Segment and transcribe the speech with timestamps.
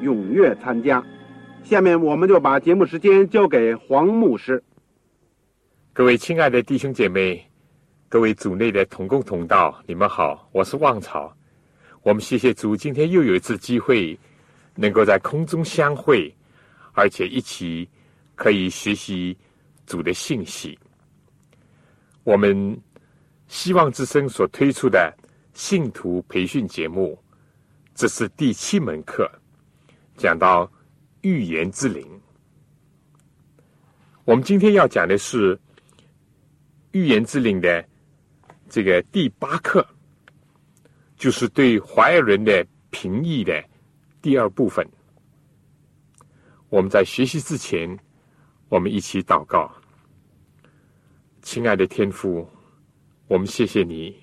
[0.00, 1.04] 踊跃参加。
[1.62, 4.62] 下面我们就把节目时间交给黄牧师。
[5.92, 7.44] 各位亲爱的弟兄姐妹，
[8.08, 11.34] 各位组内的同工同道，你们好，我是旺草。
[12.02, 14.16] 我们谢谢主，今天又有一次机会
[14.74, 16.32] 能够在空中相会，
[16.92, 17.88] 而且一起
[18.36, 19.36] 可以学习
[19.86, 20.78] 主的信息。
[22.22, 22.80] 我们
[23.48, 25.12] 希望之声所推出的
[25.52, 27.18] 信徒培训节目，
[27.94, 29.28] 这是第七门课，
[30.16, 30.70] 讲到
[31.20, 32.06] 预言之灵。
[34.24, 35.58] 我们今天要讲的是
[36.92, 37.86] 预言之灵的
[38.68, 39.86] 这个第八课，
[41.16, 43.62] 就是对怀尔人的评议的
[44.20, 44.86] 第二部分。
[46.68, 47.96] 我们在学习之前，
[48.68, 49.72] 我们一起祷告。
[51.42, 52.48] 亲爱的天父，
[53.28, 54.16] 我们谢谢你，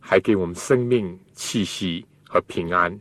[0.00, 2.98] 还给我们生命气息和平安，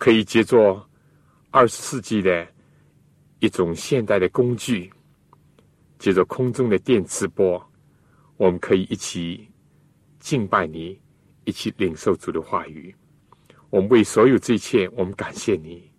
[0.00, 0.80] 可以借助
[1.50, 2.48] 二十世纪的
[3.38, 4.90] 一种现代的工具，
[5.98, 7.62] 借着空中的电磁波，
[8.38, 9.46] 我们可以一起
[10.18, 10.98] 敬拜你，
[11.44, 12.94] 一起领受主的话语。
[13.68, 15.92] 我们为所有这一切，我们感谢你，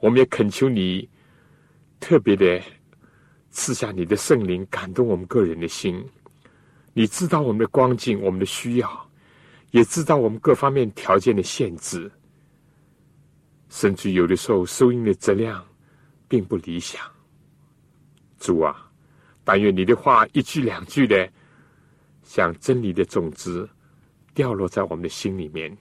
[0.00, 1.08] 我们也恳求你
[2.00, 2.60] 特别的。
[3.56, 6.04] 赐下你的圣灵，感动我们个人的心。
[6.92, 9.10] 你知道我们的光景，我们的需要，
[9.70, 12.10] 也知道我们各方面条件的限制，
[13.74, 15.66] 甚至有的时候收音的质量
[16.28, 17.04] 并不理想。
[18.38, 18.88] 主啊，
[19.42, 21.28] 但愿你的话一句两句的，
[22.22, 23.68] 像真理的种子
[24.32, 25.76] 掉落在我们的心里面，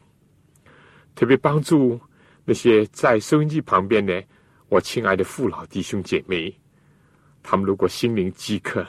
[1.14, 2.00] 特别帮助
[2.44, 4.24] 那些在收音机旁边的
[4.70, 6.52] 我亲爱的父老弟兄姐妹。
[7.44, 8.84] 他们如果心灵饥渴，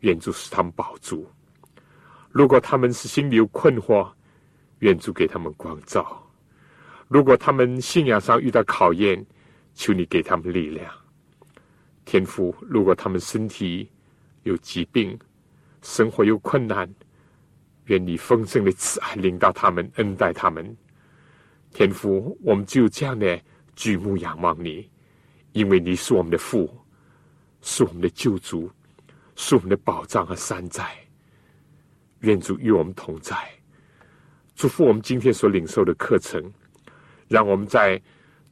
[0.00, 1.18] 愿主使他们饱足；
[2.30, 4.10] 如果他们是心里有困惑，
[4.78, 6.02] 愿主给他们光照；
[7.10, 9.26] 如果他们信仰上遇到考验，
[9.74, 10.88] 求你给他们力量。
[12.04, 13.90] 天父，如果他们身体
[14.44, 15.18] 有疾病，
[15.82, 16.88] 生活有困难，
[17.86, 20.76] 愿你丰盛的慈爱领导他们，恩待他们。
[21.72, 23.40] 天父，我们只有这样的
[23.74, 24.88] 举目仰望你，
[25.50, 26.72] 因为你是我们的父。
[27.60, 28.70] 是我们的救主，
[29.34, 30.96] 是我们的宝藏和山寨。
[32.20, 33.36] 愿主与我们同在，
[34.54, 36.40] 祝福我们今天所领受的课程，
[37.30, 38.02] 让我们在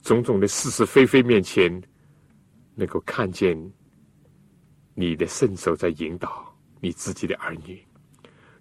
[0.03, 1.83] 种种的是是非非面前，
[2.77, 3.55] 能够看见
[4.94, 7.84] 你的圣手在引导你自己的儿女。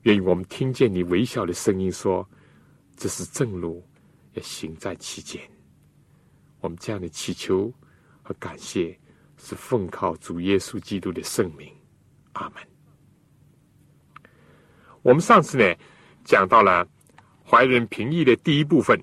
[0.01, 2.27] 愿意我们听见你微小的声音说
[2.97, 3.87] ：“这是正路，
[4.33, 5.39] 要行在其间。”
[6.61, 7.71] 我们这样的祈求
[8.23, 8.99] 和感谢。
[9.39, 11.71] 是奉靠主耶稣基督的圣名，
[12.33, 12.63] 阿门。
[15.03, 15.75] 我们上次呢
[16.25, 16.83] 讲到了
[17.45, 18.99] 怀人评议的第一部分，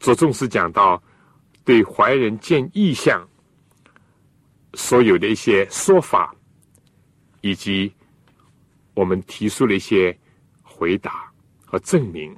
[0.00, 1.00] 着重是讲到
[1.64, 3.24] 对怀人见意象
[4.74, 6.34] 所有的一些说法，
[7.42, 7.94] 以及
[8.94, 10.18] 我们提出了一些
[10.62, 11.30] 回答
[11.64, 12.36] 和证明，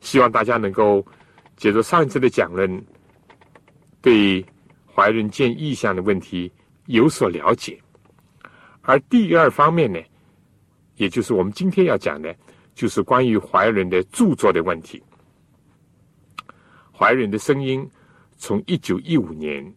[0.00, 1.02] 希望大家能够
[1.56, 2.84] 借着上一次的讲论
[4.02, 4.44] 对。
[4.96, 6.52] 怀人见异象的问题
[6.86, 7.76] 有所了解，
[8.82, 9.98] 而第二方面呢，
[10.94, 12.32] 也就是我们今天要讲的，
[12.76, 15.02] 就是关于怀人的著作的问题。
[16.96, 17.90] 怀仁的声音
[18.36, 19.74] 从一九一五年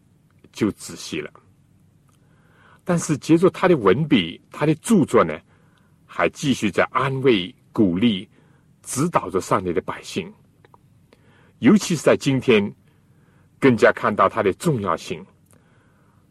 [0.51, 1.31] 就仔细了，
[2.83, 5.37] 但是接着他的文笔，他的著作呢，
[6.05, 8.29] 还继续在安慰、鼓励、
[8.83, 10.31] 指导着上面的百姓，
[11.59, 12.73] 尤其是在今天。
[13.59, 15.25] 更加看到它的重要性。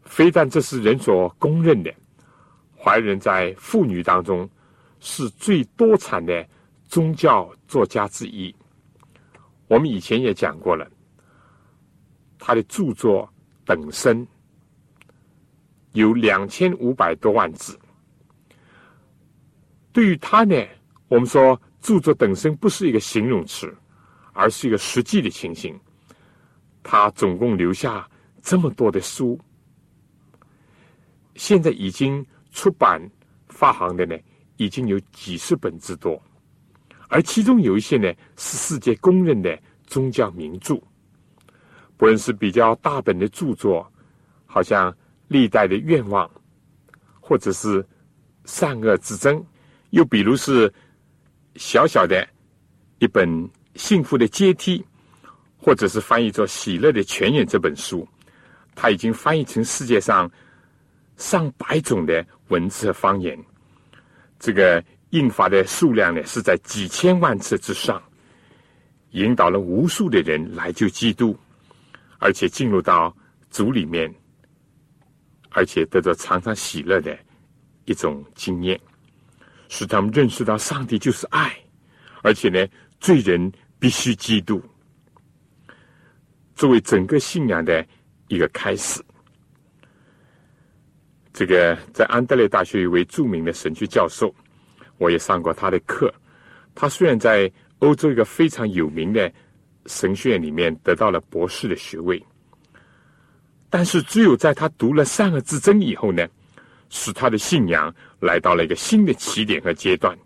[0.05, 1.93] 非但这是人所公认的，
[2.73, 4.49] 怀仁在妇女当中
[5.01, 6.47] 是最多产的
[6.87, 8.55] 宗教作家之一。
[9.67, 10.89] 我们以前也讲过了，
[12.39, 13.27] 他的著作
[13.65, 14.25] 等身
[15.91, 17.77] 有两千五百多万字。
[19.91, 20.55] 对于他呢，
[21.07, 23.75] 我们说著作等身不是一个形容词，
[24.31, 25.77] 而是一个实际的情形。
[26.83, 28.09] 他总共留下
[28.41, 29.37] 这么多的书，
[31.35, 33.01] 现在已经出版
[33.49, 34.17] 发行的呢，
[34.55, 36.21] 已经有几十本之多，
[37.07, 40.75] 而其中有一些呢是世界公认的宗教名著，
[41.95, 43.89] 不论是比较大本的著作，
[44.45, 44.91] 好像
[45.27, 46.27] 《历代的愿望》，
[47.19, 47.81] 或者是
[48.45, 49.35] 《善恶之争》。
[49.91, 50.71] 又比如是
[51.55, 52.27] 小小的
[52.99, 53.29] 一本
[53.75, 54.79] 《幸福的阶梯》，
[55.57, 58.05] 或者是翻译作《喜乐的泉眼》这本书，
[58.75, 60.29] 它已经翻译成世界上
[61.15, 63.41] 上百种的文字和方言。
[64.39, 68.01] 这个印发的数量呢，是在几千万次之上，
[69.11, 71.37] 引导了无数的人来救基督，
[72.19, 73.15] 而且进入到
[73.49, 74.13] 主里面，
[75.51, 77.17] 而且得到常常喜乐的
[77.85, 78.79] 一种经验。
[79.69, 81.53] 使他们认识到上帝就是爱，
[82.23, 82.65] 而且呢，
[83.01, 84.61] 罪人必须基督，
[86.55, 87.85] 作为整个信仰的
[88.29, 89.03] 一个开始。
[91.33, 94.33] 这个在安德烈大学一位著名的神学教授，
[94.97, 96.13] 我也上过他的课。
[96.75, 99.31] 他虽然在欧洲一个非常有名的
[99.85, 102.23] 神学院里面得到了博士的学位，
[103.69, 106.27] 但是只有在他读了善恶之争以后呢。
[106.89, 110.17] 使他的信仰来到了一个新的起点和阶段，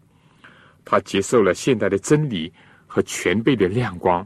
[0.85, 2.53] 他接受了现代的真理
[2.85, 4.23] 和全辈的亮光，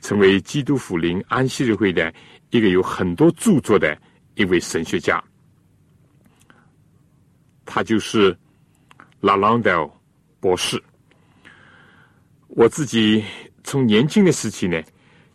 [0.00, 2.12] 成为基督福临安息日会的
[2.50, 3.96] 一个有很多著作的
[4.34, 5.22] 一位神学家。
[7.64, 8.36] 他就是
[9.20, 9.88] 拉朗德
[10.40, 10.82] 博士。
[12.48, 13.22] 我自己
[13.62, 14.82] 从年轻的时期呢，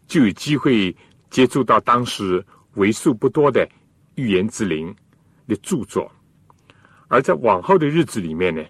[0.08, 0.96] 就有机会
[1.30, 2.44] 接触到当时
[2.74, 3.68] 为数不多的
[4.16, 4.94] 预言之灵
[5.48, 6.12] 的著作。
[7.08, 8.64] 而在往后的日子里面呢，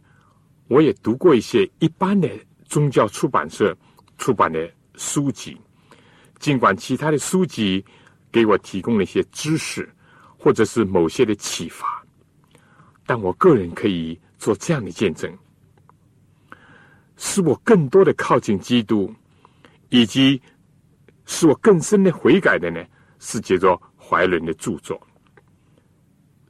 [0.68, 2.30] 我也读过一些一般的
[2.66, 3.76] 宗教出版社
[4.18, 5.58] 出版的书籍。
[6.40, 7.84] 尽管其他的书籍
[8.34, 9.90] 给我提供了一些知识，
[10.38, 12.04] 或者是某些的启发，
[13.06, 15.36] 但我个人可以做这样的见证：
[17.18, 19.12] 使我更多的靠近基督，
[19.90, 20.40] 以及
[21.26, 22.86] 使我更深的悔改的呢，
[23.18, 25.02] 是借着怀伦的著作。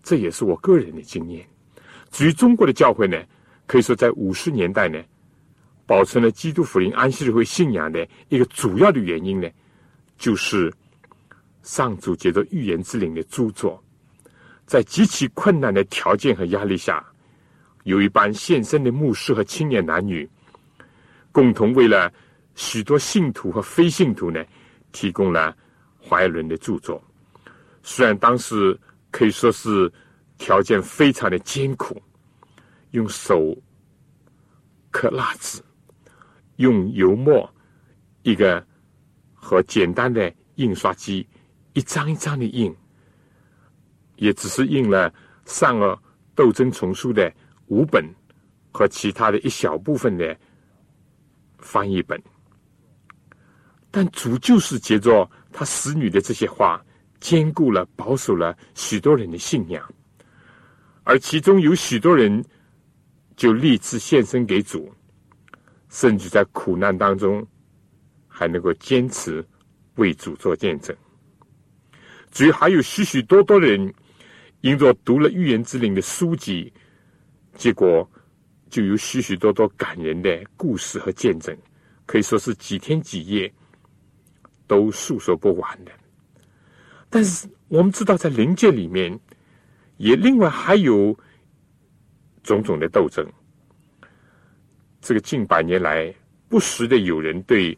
[0.03, 1.47] 这也是我个人的经验。
[2.11, 3.17] 至于中国的教会呢，
[3.65, 5.01] 可以说在五十年代呢，
[5.85, 9.49] 保存了基督福音安息日会信仰的一个主要的原因呢，
[10.17, 10.69] 就是
[11.63, 13.81] 上主借着预言之灵的著作，
[14.65, 17.01] 在极其困难的条件和压力下，
[17.85, 20.29] 有一班献身的牧师和青年男女，
[21.31, 22.13] 共同为了
[22.53, 24.45] 许多信徒和非信徒呢，
[24.91, 25.57] 提供了
[25.99, 27.03] 怀伦的著作。
[27.81, 28.79] 虽然当时
[29.09, 29.91] 可以说是。
[30.37, 31.95] 条件非常的艰苦，
[32.91, 33.55] 用手
[34.91, 35.61] 刻蜡纸，
[36.57, 37.49] 用油墨，
[38.23, 38.61] 一个
[39.33, 41.25] 和简单的印刷机，
[41.71, 42.75] 一张一张的印，
[44.17, 45.09] 也只是印了
[45.45, 45.97] 善恶
[46.35, 47.33] 斗争丛书的
[47.67, 48.05] 五本
[48.71, 50.37] 和其他的一小部分的
[51.59, 52.21] 翻译本，
[53.89, 56.83] 但主就是借着他使女的这些话，
[57.19, 59.83] 兼顾了保守了许多人的信仰。
[61.03, 62.43] 而其中有许多人
[63.35, 64.93] 就立志献身给主，
[65.89, 67.45] 甚至在苦难当中
[68.27, 69.45] 还能够坚持
[69.95, 70.95] 为主做见证。
[72.31, 73.93] 至于还有许许多多的人，
[74.61, 76.73] 因着读了预言之灵的书籍，
[77.55, 78.07] 结果
[78.69, 81.57] 就有许许多多感人的故事和见证，
[82.05, 83.51] 可以说是几天几夜
[84.67, 85.91] 都诉说不完的。
[87.09, 89.19] 但是我们知道，在灵界里面。
[89.97, 91.17] 也另外还有
[92.43, 93.25] 种种的斗争。
[94.99, 96.13] 这个近百年来，
[96.49, 97.77] 不时的有人对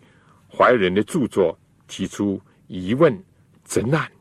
[0.52, 1.56] 怀仁的著作
[1.88, 3.16] 提出疑问、
[3.64, 4.12] 责难。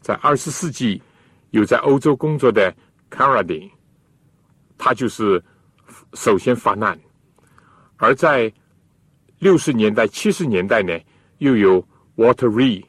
[0.00, 1.02] 在二十世纪，
[1.50, 2.74] 有在欧洲工作的
[3.10, 3.70] Caradine
[4.78, 5.42] 他就是
[6.14, 6.96] 首先发难；
[7.96, 8.52] 而在
[9.38, 10.98] 六十年代、七十年代呢，
[11.38, 12.84] 又有 Walter Reed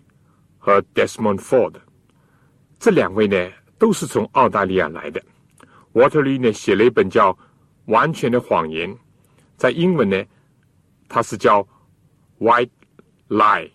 [0.58, 1.76] 和 Desmond Ford
[2.80, 3.50] 这两位呢。
[3.78, 5.22] 都是从澳大利亚来的。
[5.92, 7.34] Waterly 呢写了一本叫
[7.88, 8.90] 《完全的谎言》，
[9.58, 10.24] 在英文呢，
[11.10, 11.62] 它是叫
[12.40, 12.70] 《White
[13.28, 13.68] Lies》。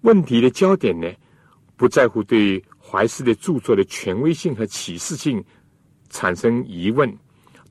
[0.00, 1.06] 问题的焦点呢，
[1.76, 5.44] 不在乎对怀斯的著作的权威性和启示性
[6.16, 7.14] 产生疑问，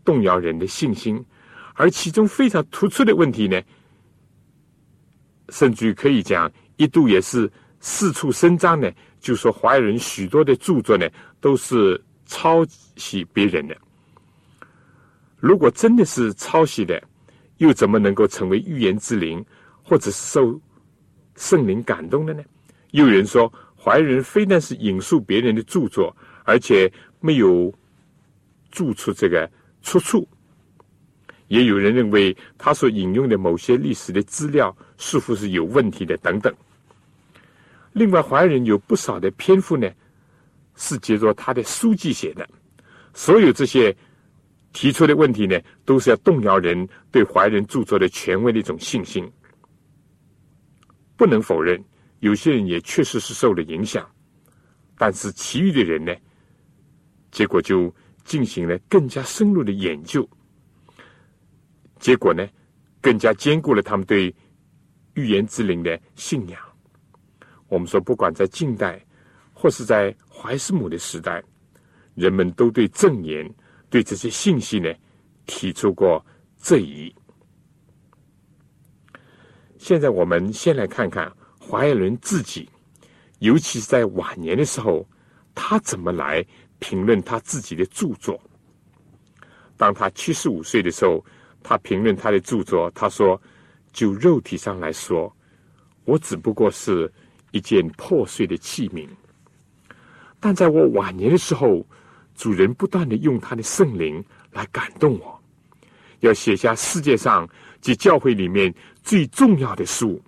[0.04, 1.26] 动摇人的信心，
[1.74, 3.60] 而其中非常突出的问题呢，
[5.50, 11.10] 甚至可以讲一度也是四处声张呢，就说怀仁许多的著作呢
[11.42, 12.64] 都是抄
[12.96, 13.76] 袭别人的。
[15.38, 17.02] 如果真的是抄袭的，
[17.58, 19.44] 又怎么能够成为预言之灵，
[19.82, 20.62] 或者是受
[21.36, 22.44] 圣灵感动的呢？
[22.92, 27.74] 又有人说，怀仁非但是引述别人的著作，而且没有
[28.76, 29.50] 注出这个
[29.82, 30.28] 出处。
[31.48, 36.54] 也有人认为他所引用的某些历史的资料似乎是有问题的，等等。
[37.94, 39.88] 另外，怀仁有不少的篇幅呢，
[40.76, 42.48] 是接着他的书记写的。
[43.14, 43.96] 所有这些
[44.74, 49.32] 提出的问题呢，都是要动摇人对怀仁著作的权威的一种信心。
[51.16, 51.82] 不能否认，
[52.20, 54.06] 有些人也确实是受了影响，
[54.98, 56.14] 但是其余的人呢，
[57.32, 57.94] 结果就
[58.26, 60.28] 进行了更加深入的研究，
[62.00, 62.46] 结果呢，
[63.00, 64.36] 更加坚固了他们对
[65.14, 66.60] 预言之灵的信仰。
[67.68, 69.00] 我们说，不管在近代，
[69.54, 71.42] 或是在怀斯姆的时代，
[72.16, 73.50] 人们都对证言、
[73.90, 74.92] 对这些信息呢
[75.46, 76.24] 提出过
[76.58, 77.14] 质疑。
[79.78, 82.68] 现在，我们先来看看怀仁自己，
[83.40, 85.08] 尤其是在晚年的时候，
[85.54, 86.44] 他怎么来
[86.80, 88.40] 评论他自己的著作。
[89.78, 91.24] 当他七十五岁的时候，
[91.62, 93.42] 他评论他的著作，他说
[93.92, 95.36] ：“就肉体上来说，
[96.04, 97.12] 我只不过是。”
[97.52, 99.08] 一件破碎的器皿，
[100.42, 101.88] 但在我晚年的时候，
[102.36, 105.42] 主人不断的用他的圣灵来感动我，
[106.20, 107.48] 要写下世界上
[107.80, 110.22] 及教会里面最重要的书。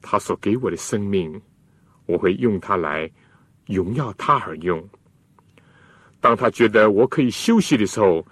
[0.00, 1.42] 他所给我的生命，
[2.06, 3.10] 我会用它来
[3.68, 4.82] 荣耀他而用。
[6.20, 8.26] 当他觉得我可以休息的时候，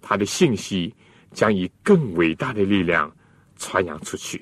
[0.00, 0.94] 他的信息
[1.32, 3.12] 将以更伟大的力量
[3.56, 4.40] 传扬出去。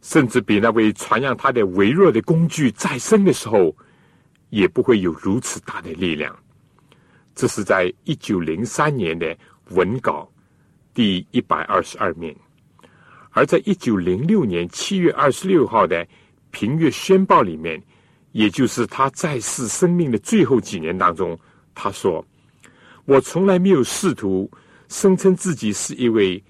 [0.00, 3.76] 甚至比那位传扬他的微弱的工具再生的时候，
[4.48, 6.34] 也不会有如此大的力量。
[7.34, 9.36] 这是在一九零三年的
[9.70, 10.30] 文稿
[10.94, 12.34] 第一百二十二面，
[13.30, 16.06] 而在一九零六年七月二十六号的
[16.52, 17.82] 平月宣报里面，
[18.38, 21.36] 也就是他在世生命的最后几年当中，
[21.74, 22.24] 他说
[23.04, 24.48] ：“我从来没有试图
[24.86, 26.40] 声称自己是一位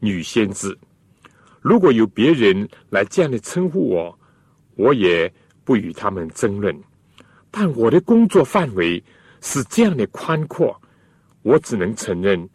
[0.00, 0.76] 女先知。”
[1.64, 4.18] 如果有别人来这样的称呼我，
[4.76, 5.32] 我也
[5.64, 6.78] 不与他们争论。
[7.50, 9.02] 但我的工作范围
[9.40, 10.78] 是这样的宽阔，
[11.40, 12.46] 我只能承认，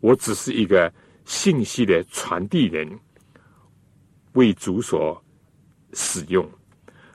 [0.00, 0.90] 我只是一个
[1.26, 2.88] 信息的传递人，
[4.32, 5.22] 为主所
[5.92, 6.50] 使用，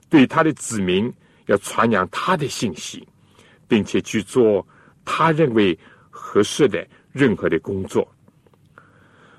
[0.10, 1.12] 对他的子民
[1.46, 3.08] 要传扬他的信息，
[3.68, 4.68] 并且去做
[5.06, 5.78] 他认为
[6.10, 8.08] 合适的任何的工作。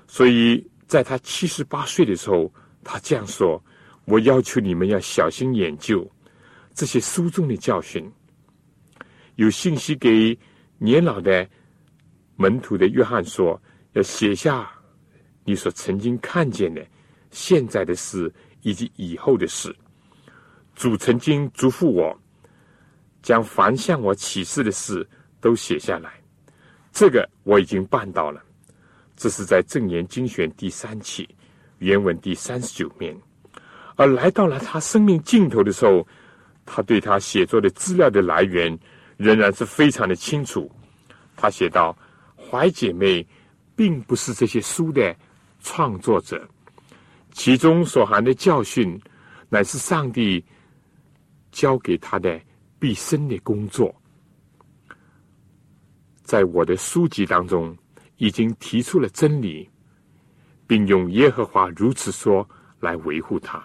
[0.07, 0.65] 所以。
[0.91, 3.63] 在他七十八岁的时候，他这样说
[4.03, 6.05] ：“我要求你们要小心研究
[6.73, 8.11] 这些书中的教训。
[9.37, 10.37] 有信息给
[10.79, 11.49] 年老的
[12.35, 13.57] 门徒的约翰说，
[13.93, 14.69] 要写下
[15.45, 16.85] 你所曾经看见的、
[17.29, 18.29] 现在的事
[18.61, 19.73] 以及以后的事。
[20.81, 22.19] 主曾经嘱咐我，
[23.21, 25.07] 将凡向我启示的事
[25.39, 26.11] 都写下来。
[26.91, 28.41] 这个我已经办到了。”
[29.15, 31.29] 这是在《正言精选》第三期
[31.77, 33.15] 原文第三十九面，
[33.95, 36.07] 而来到了他生命尽头的时候，
[36.65, 38.75] 他对他写作的资料的来源
[39.17, 40.67] 仍然是非常的清楚。
[41.35, 41.95] 他写道
[42.35, 43.23] ：“怀姐妹
[43.75, 45.15] 并不是这些书的
[45.61, 46.43] 创作者，
[47.31, 48.99] 其中所含的教训
[49.47, 50.43] 乃是上帝
[51.51, 52.39] 交给他的
[52.79, 53.93] 毕生的工作，
[56.23, 57.75] 在我的书籍当中。”
[58.17, 59.67] 已经提出了真理，
[60.67, 62.47] 并用耶和华如此说
[62.79, 63.59] 来维护他。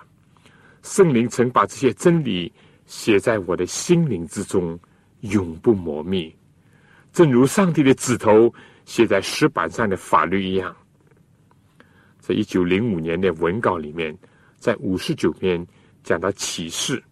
[0.82, 2.50] 圣灵曾把这些真理
[2.86, 4.80] 写在我的心灵之中，
[5.20, 6.34] 永不磨灭，
[7.12, 8.50] 正如上帝的指头
[8.86, 10.74] 写在石板上的法律一样。
[12.18, 14.16] 在一九零五年的文稿里面，
[14.56, 15.66] 在五十九篇
[16.02, 17.04] 讲到启示，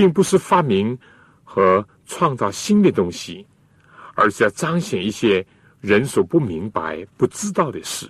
[0.00, 0.98] 并不是发明
[1.44, 3.46] 和创造新的东西，
[4.14, 5.46] 而是要彰显一些。
[5.82, 8.06] 人所不明白、不知道的事，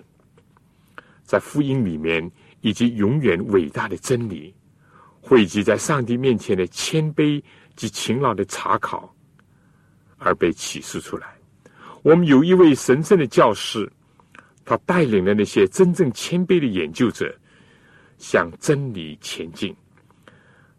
[1.22, 2.28] 在福音里面，
[2.62, 4.52] 以及永远伟大的真理，
[5.20, 7.40] 汇集在上帝面前的谦卑
[7.76, 9.14] 及勤劳的查考，
[10.18, 11.28] 而被启示出来。
[12.02, 13.88] 我们有一位神圣的教师，
[14.64, 17.32] 他带领了那些真正谦卑的研究者，
[18.18, 19.72] 向真理前进。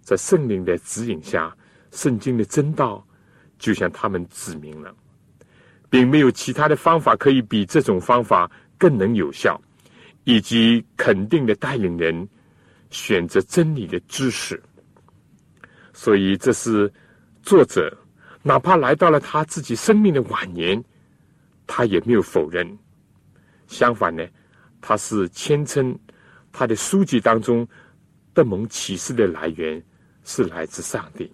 [0.02, 1.56] 在圣灵的指引下，
[1.92, 3.06] 圣经的真道
[3.58, 4.94] 就向他们指明了。
[5.90, 9.62] 并没有其他的方法可以比这种方法更能有效，
[10.24, 12.26] 以及肯定的带领人
[12.90, 14.62] 选择真理的知识。
[15.92, 16.90] 所以这是
[17.44, 17.94] 作者，
[18.42, 20.82] 哪怕来到了他自己生命的晚年，
[21.68, 22.66] 他也没有否认。
[23.68, 24.26] 相反呢，
[24.80, 25.94] 他是谦称
[26.54, 27.68] 他的书籍当中
[28.34, 29.84] 的蒙启示的来源
[30.32, 31.30] 是来自上帝。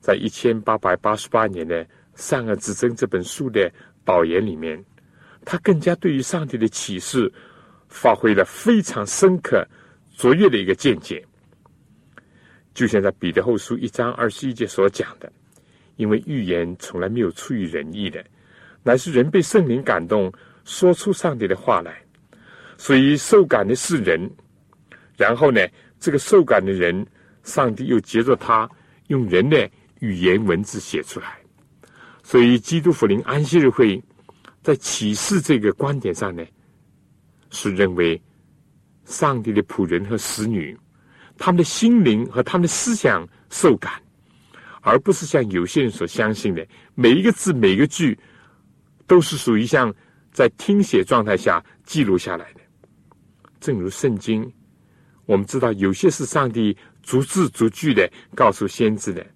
[0.00, 1.82] 在一千八百八十八年的
[2.14, 3.72] 《善恶之争》这本书的
[4.04, 4.84] 导言里面，
[5.46, 7.32] 他更加对于上帝的启示
[7.88, 9.66] 发挥了非常深刻、
[10.14, 11.24] 卓越的一个见解。
[12.74, 15.32] 就像在彼得后书一章二十一节所讲的，
[15.96, 18.22] 因为预言从来没有出于人意的，
[18.82, 20.30] 乃是人被圣灵感动，
[20.64, 22.02] 说出上帝的话来，
[22.76, 24.30] 所以受感的是人。
[25.16, 25.66] 然后呢，
[25.98, 27.04] 这个受感的人，
[27.48, 28.68] 上帝又接着他
[29.06, 29.68] 用人的
[30.00, 31.38] 语言文字写出来。
[32.22, 34.00] 所以基督福临安息日会
[34.62, 36.44] 在启示这个观点上呢，
[37.50, 38.20] 是认为
[39.06, 40.78] 上帝的仆人和使女。
[41.38, 43.92] 他们的心灵和他们的思想受感，
[44.82, 48.18] 而不是像有些人所相信的，每一个字、每一个句
[49.06, 49.94] 都是属于像
[50.32, 52.60] 在听写状态下记录下来的。
[53.60, 54.52] 正如圣经，
[55.26, 56.76] 我们知道有些是上帝
[57.08, 59.26] 逐字逐句的告诉先知的，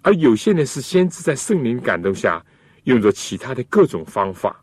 [0.00, 2.40] 而有些呢是先知在圣灵感动下
[2.84, 4.62] 用着其他的各种方法，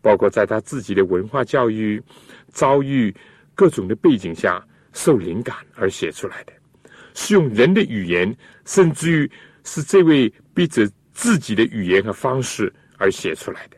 [0.00, 2.00] 包括在他自己的文化教育
[2.50, 3.12] 遭遇
[3.52, 4.64] 各种的背景下。
[4.94, 6.52] 受灵感而写出来的，
[7.14, 8.36] 是用人的语言，
[8.66, 9.30] 甚至于
[9.64, 13.76] 是这位笔者自己的语言和方式而写出来的。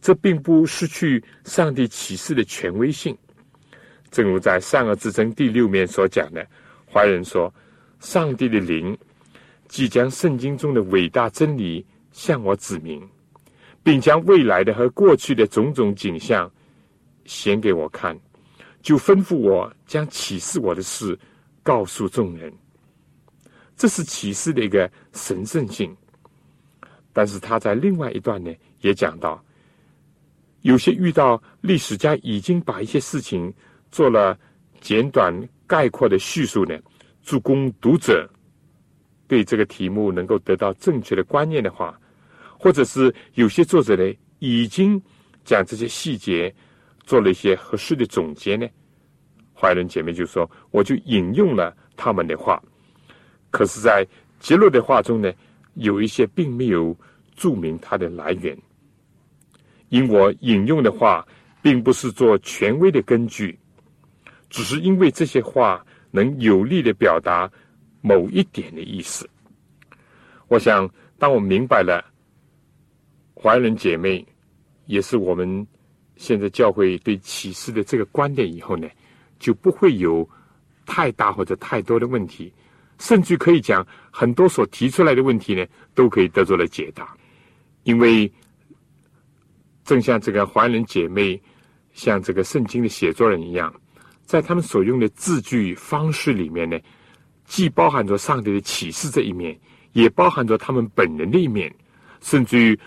[0.00, 3.18] 这并不失去上帝启示的权威性。
[4.08, 6.46] 正如在《善恶之争》第六面所讲的，
[6.90, 7.52] 华人说
[8.00, 8.96] ：“上帝的灵
[9.68, 13.06] 即将圣经中的伟大真理向我指明，
[13.82, 16.50] 并将未来的和过去的种种景象
[17.24, 18.18] 显给我看。”
[18.80, 21.18] 就吩咐我将启示我的事
[21.64, 22.50] 告诉众人，
[23.76, 25.94] 这是启示的一个神圣性。
[27.12, 29.44] 但是他在另外一段呢，也讲到，
[30.62, 33.52] 有些遇到历史家已经把一些事情
[33.90, 34.38] 做了
[34.80, 35.34] 简短
[35.68, 36.76] 概括的叙述呢，
[37.22, 38.28] 助攻读者
[39.28, 41.96] 对这个题目能够得到正确的观念的话，
[42.58, 45.00] 或者是有些作者呢已经
[45.44, 46.52] 将这些细节。
[47.04, 48.68] 做了一些合适的总结呢，
[49.54, 52.62] 怀仁姐妹就说：“我就引用了他们的话，
[53.50, 54.06] 可是，在
[54.38, 55.32] 结论的话中呢，
[55.72, 56.94] 有一些并没有
[57.34, 58.54] 注明它的来源。
[59.88, 61.26] 因我引用的话，
[61.62, 63.58] 并不是做权威的根据，
[64.50, 67.50] 只是因为这些话能有力的表达
[68.00, 69.28] 某一点的意思。
[70.48, 72.04] 我想，当我明白了
[73.34, 74.26] 怀仁姐妹，
[74.86, 75.66] 也是我们。”
[76.18, 78.88] 现在教会对启示的这个观点以后呢，
[79.38, 80.28] 就不会有
[80.84, 82.52] 太大或者太多的问题，
[82.98, 87.16] 甚至可以讲很多所提出来的问题呢，都可以得到了解答。
[87.84, 88.28] 因为
[89.84, 91.40] 正像这个华人姐妹，
[91.92, 93.72] 像这个圣经的写作人一样，
[94.28, 96.78] 在他们所用的字句方式里面呢，
[97.46, 99.58] 既包含着上帝的启示这一面，
[99.92, 101.74] 也包含着他们本人的一面，
[102.20, 102.78] 甚至于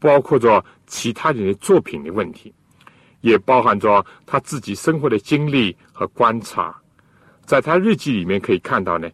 [0.00, 2.52] 包括着其他人的作品的问题。
[3.20, 6.74] 也包含着他自己生活的经历和观察，
[7.44, 9.08] 在他日记里面可以看到呢，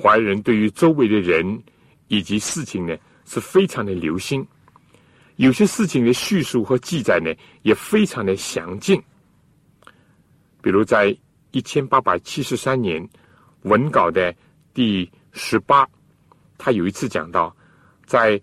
[0.00, 1.60] 怀仁对于周围的人
[2.06, 4.46] 以及事情呢是非常的留心，
[5.36, 9.02] 有些事情的叙述和记载呢也非常的详尽。
[10.66, 11.16] 比如在
[11.52, 13.08] 一千八百七十三年
[13.62, 14.34] 文稿的
[14.74, 15.88] 第十八，
[16.58, 17.54] 他有一次讲到，
[18.04, 18.42] 在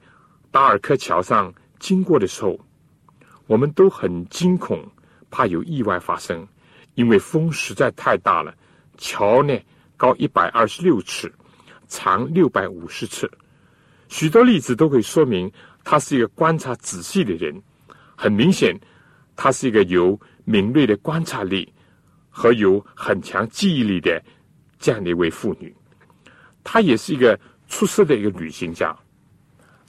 [0.49, 2.57] 达尔克桥上经过的时候，
[3.45, 4.81] 我们都很惊恐。
[5.29, 6.47] 怕有意外发生，
[6.93, 8.55] 因为风实在太大了。
[8.97, 9.53] 桥呢
[9.97, 11.29] 高一百二十六尺，
[11.89, 13.29] 长六百五十尺。
[14.07, 15.51] 许多例子都可以说明
[15.83, 17.61] 他是一个观察仔细的人。
[18.15, 18.79] 很明显，
[19.35, 21.72] 他是一个有敏锐的观察力
[22.35, 24.21] 和有很强记忆力的
[24.79, 25.73] 这样的一位妇女。
[26.63, 28.93] 她也是一个出色的一个旅行家。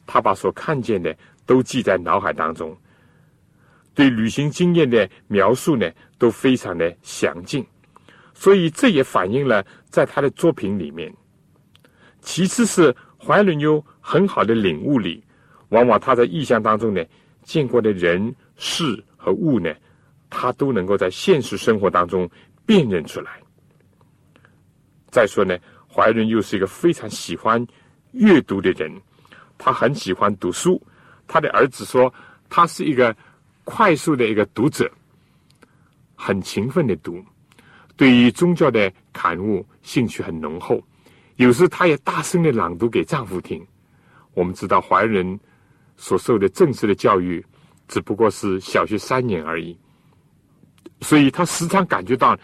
[0.07, 2.77] 她把所看见的都记在脑海当中。
[3.95, 7.65] 对旅行经验的描述呢，都非常的详尽，
[8.35, 11.15] 所以这也反映了在他的作品里面。
[12.21, 15.23] 其次是怀伦妞很好的领悟力，
[15.69, 17.05] 往往他在意象当中呢
[17.45, 19.73] 见过的人事和物呢，
[20.37, 22.29] 他都能够在现实生活当中
[22.67, 23.41] 辨认出来。
[25.13, 25.57] 再说呢，
[25.89, 27.65] 怀仁又是一个非常喜欢
[28.11, 28.93] 阅读的人，
[29.57, 30.83] 他很喜欢读书。
[31.29, 32.13] 他的儿子说，
[32.51, 33.15] 他是一个。
[33.67, 34.93] 快速的一个读者，
[36.15, 37.25] 很勤奋的读，
[37.97, 40.85] 对于宗教的刊物兴趣很浓厚，
[41.37, 43.67] 有时他也大声的朗读给丈夫听。
[44.35, 45.41] 我们知道怀仁
[45.97, 47.43] 所受的正式的教育
[47.89, 49.75] 只不过是小学三年而已，
[51.05, 52.37] 所以他时常感觉到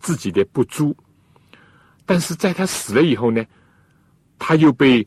[0.00, 0.94] 自己的不足。
[2.04, 3.42] 但是在他死了以后呢，
[4.38, 5.06] 他又被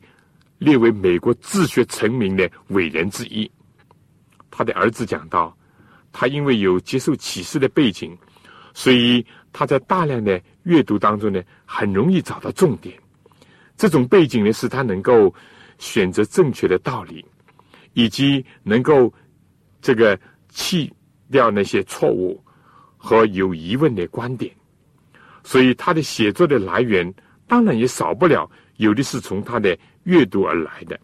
[0.58, 3.48] 列为美国自学成名的伟人之一。
[4.50, 5.54] 他的儿子讲到，
[6.12, 8.16] 他因为有接受启示的背景，
[8.72, 12.96] 所以他在大量的阅读当中呢，很容易找到重点。
[13.76, 15.34] 这种背景呢，使他能够
[15.78, 17.24] 选择正确的道理，
[17.92, 19.12] 以及能够
[19.82, 20.90] 这个弃
[21.30, 22.42] 掉那些错误
[23.04, 24.50] 和有疑问的观点。
[25.42, 27.12] 所以他的写作的来源，
[27.46, 30.98] 当然也少不了有的是从他的阅读而来的，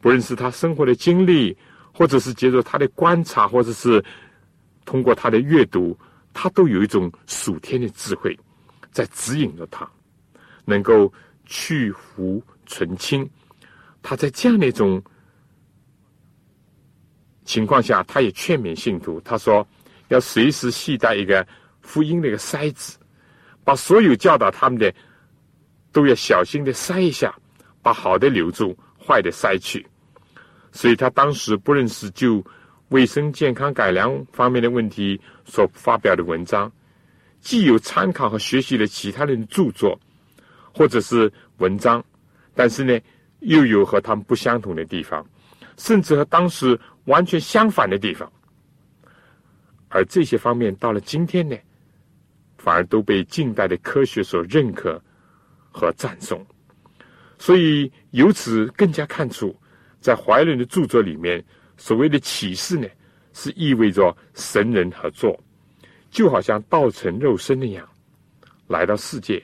[0.00, 1.56] 不论是他生活的经历，
[1.92, 4.04] 或者是接受他的观察，或者是
[4.84, 5.96] 通过他的阅读，
[6.32, 8.36] 他都有一种属天的智慧
[8.90, 9.88] 在指引着他，
[10.64, 11.12] 能够。
[11.46, 13.28] 去福存清，
[14.00, 15.02] 他在这样的一种
[17.44, 19.68] 情况下，他也劝勉信徒，他说
[20.08, 21.46] 要随时携带一个
[21.80, 22.98] 福音的一个筛子，
[23.64, 24.92] 把所有教导他们的
[25.92, 27.34] 都要小心的筛一下，
[27.82, 29.86] 把好的留住，坏的筛去。
[30.72, 32.44] 所以他当时不论是就
[32.88, 36.70] 卫生健康改良方面的问题所发表的文章，
[37.40, 39.98] 既有参考和学习了其他人的著作。
[40.76, 42.04] 或者是文章，
[42.52, 42.98] 但是呢，
[43.38, 45.24] 又有和他们不相同的地方，
[45.76, 48.28] 甚至和当时完全相反的地方。
[49.94, 51.56] 而这些方面到了今天呢，
[52.58, 55.00] 反而都被近代的科学所认可
[55.70, 56.44] 和赞颂。
[57.38, 59.54] 所以由此更加看出，
[60.00, 61.42] 在怀仁的著作里面，
[61.76, 62.88] 所谓的启示呢，
[63.34, 65.38] 是意味着神人合作，
[66.10, 67.88] 就好像道成肉身那样
[68.66, 69.40] 来到世界。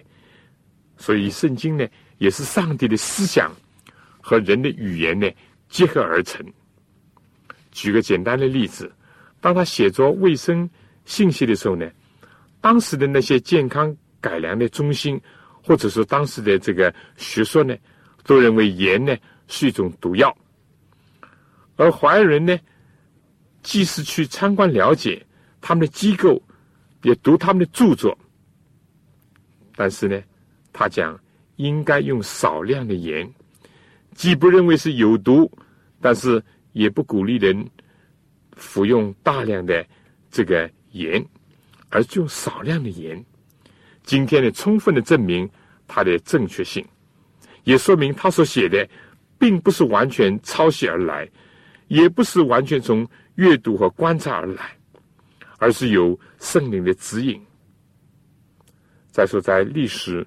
[0.96, 1.86] 所以，圣经呢，
[2.18, 3.52] 也是上帝的思想
[4.20, 5.30] 和人的语言呢
[5.68, 6.44] 结合而成。
[7.70, 8.92] 举个简单的例子，
[9.40, 10.68] 当他写作卫生
[11.04, 11.90] 信息的时候呢，
[12.60, 15.20] 当时的那些健康改良的中心，
[15.62, 17.74] 或者说当时的这个学说呢，
[18.24, 19.16] 都认为盐呢
[19.48, 20.36] 是一种毒药。
[21.76, 22.58] 而怀仁呢，
[23.62, 25.24] 既是去参观了解
[25.60, 26.40] 他们的机构，
[27.02, 28.16] 也读他们的著作，
[29.74, 30.22] 但是呢。
[30.72, 31.18] 他讲
[31.56, 33.28] 应该用少量的盐，
[34.14, 35.50] 既不认为是有毒，
[36.00, 36.40] 但是
[36.72, 37.68] 也不鼓励人
[38.60, 39.84] 服用大量的
[40.30, 41.24] 这个盐，
[41.88, 43.24] 而用少量的盐。
[44.04, 45.50] 今天呢，充分的证明
[45.88, 46.86] 它的正确性，
[47.64, 48.88] 也说明他所写的
[49.38, 51.28] 并不是完全抄袭而来，
[51.88, 54.76] 也不是完全从阅读和观察而来，
[55.58, 57.40] 而是有圣灵的指引。
[59.10, 60.26] 再说在历史。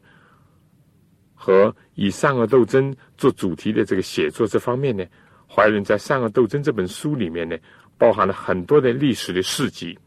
[1.36, 5.04] 和以善恶斗争做主题的这个写作这方面呢，
[5.46, 7.58] 怀仁在《善恶斗争》这本书里面呢，
[8.04, 9.98] 包含了很多的历史的事迹。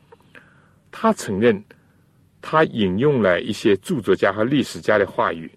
[0.90, 1.64] 他承认，
[2.42, 5.50] 他引用了一些著作家和历史家的话语，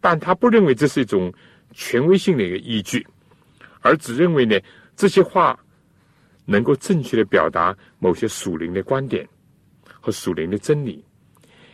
[0.00, 1.30] 但他不认为这是一种
[1.72, 3.06] 权威性的一个依据，
[3.82, 4.58] 而只认为呢，
[4.96, 5.54] 这些话
[6.46, 9.28] 能够正确的表达某些属灵的观点
[10.00, 11.04] 和属灵的真理。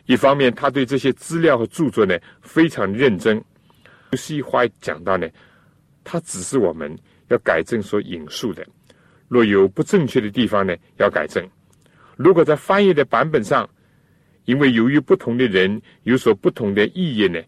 [0.07, 3.41] 一方面，他对这些资料和著作呢非常认真。
[4.15, 5.29] 是一话讲到呢，
[6.03, 6.93] 他只是我们
[7.29, 8.67] 要改正所引述的，
[9.33, 11.43] 若有不正确的地方呢，要改正。
[12.19, 13.67] 如果在翻译的版本上，
[14.45, 17.41] 因为由于不同的人有所不同的意义呢，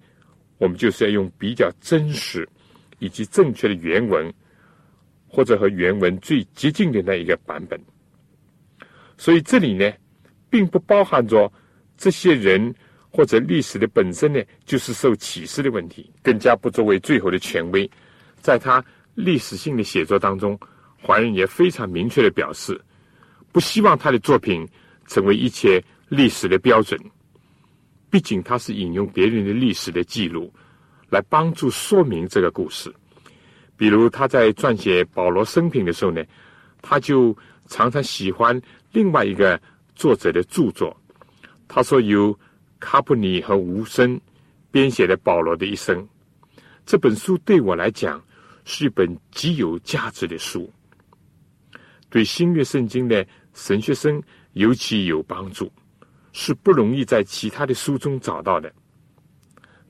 [0.56, 2.48] 我们就是要用比较真实
[3.00, 4.32] 以及正确的原文，
[5.28, 7.78] 或者和原文最接近的那一个版本。
[9.18, 9.92] 所以这里呢，
[10.48, 11.52] 并不包含着。
[11.96, 12.74] 这些人
[13.08, 17.88] 或者历史的本身呢，就是受启示的问题，更加不作为最后的权威。
[18.40, 20.58] 在他历史性的写作当中，
[21.06, 22.80] 怀仁也非常明确的表示，
[23.52, 24.66] 不希望他的作品
[25.06, 26.98] 成为一切历史的标准。
[28.10, 30.52] 毕竟他是引用别人的历史的记录，
[31.10, 32.94] 来帮助说明这个故事。
[33.76, 36.22] 比如他在撰写保罗生平的时候呢，
[36.80, 37.36] 他就
[37.66, 38.60] 常常喜欢
[38.92, 39.60] 另外一个
[39.96, 40.96] 作者的著作。
[41.66, 42.38] 他说：“由
[42.78, 44.20] 卡普尼和吴森
[44.70, 46.00] 编写的《保罗的一生》
[46.86, 48.22] 这本书，对我来讲
[48.64, 50.72] 是一本极有价值的书，
[52.14, 54.22] 对新约圣经的神学生
[54.52, 55.68] 尤其有帮助，
[56.32, 58.72] 是不容易在其他的书中找到的。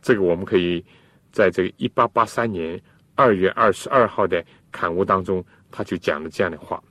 [0.00, 0.82] 这个我们可以
[1.30, 2.80] 在这个一八八三年
[3.14, 6.82] 二月二十二号的刊物当中，他就讲了这样的话。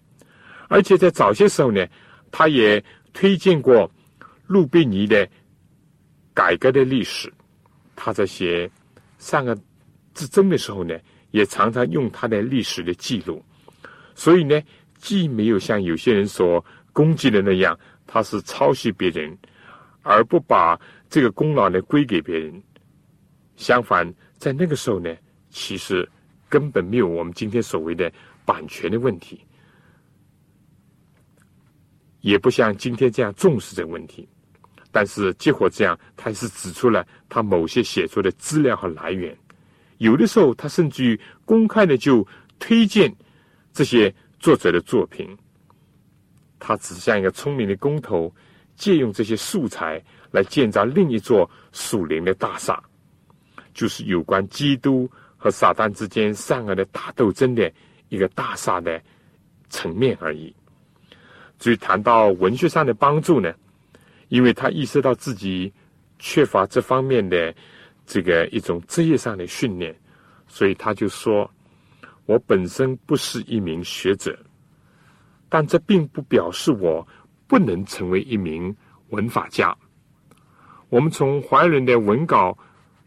[0.67, 1.83] 而且在早些时候呢，
[2.29, 3.89] 他也推荐过。”
[4.45, 5.27] 路贝尼的
[6.33, 7.33] 改革的历史，
[7.95, 8.67] 他在写
[9.17, 9.57] 《三个
[10.13, 10.95] 之争的时候呢，
[11.31, 13.43] 也常常用他的历史的记录。
[14.13, 14.61] 所以呢，
[15.03, 16.63] 既没有像有些人所
[16.93, 19.37] 攻击的那样，他是抄袭别人，
[20.01, 22.63] 而不把这个功劳呢归给别人。
[23.57, 25.13] 相反，在那个时候呢，
[25.49, 26.09] 其实
[26.47, 28.09] 根本没有我们今天所谓的
[28.45, 29.45] 版权的问题，
[32.21, 34.25] 也不像今天这样重视这个问题。
[34.89, 39.37] 但是结果这样，他还是指出了他某些写作的资料和来源。
[39.97, 42.25] 有的时候，他甚至于公开的就
[42.57, 43.13] 推荐
[43.73, 44.13] 这些
[44.43, 45.25] 作者的作品。
[46.59, 48.29] 他只像一个聪明的工头，
[48.75, 52.83] 借用这些素材来建造另一座属灵的大厦。
[53.73, 57.71] 就是有关基督和撒旦之间善恶的大斗争的
[58.09, 59.01] 一个大厦的
[59.69, 60.53] 层面而已。
[61.57, 63.53] 至于谈到文学上的帮助呢，
[64.27, 65.71] 因为他意识到自己
[66.19, 67.55] 缺乏这方面的
[68.05, 69.95] 这个一种职业上的训练，
[70.47, 71.49] 所以他就说
[72.25, 74.37] ：“我本身不是一名学者，
[75.49, 77.07] 但这并不表示我
[77.47, 78.75] 不能成为一名
[79.09, 79.75] 文法家。”
[80.89, 82.57] 我们从怀仁的文稿。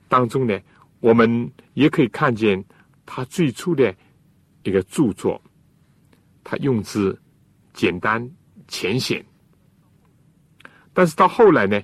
[0.09, 0.57] 当中呢，
[1.00, 2.64] 我们也可以看见
[3.05, 3.92] 他最初的
[4.62, 5.42] 一个著作，
[6.44, 7.20] 他用字
[7.74, 8.24] 简单
[8.68, 9.26] 浅显，
[10.92, 11.83] 但是到后来呢，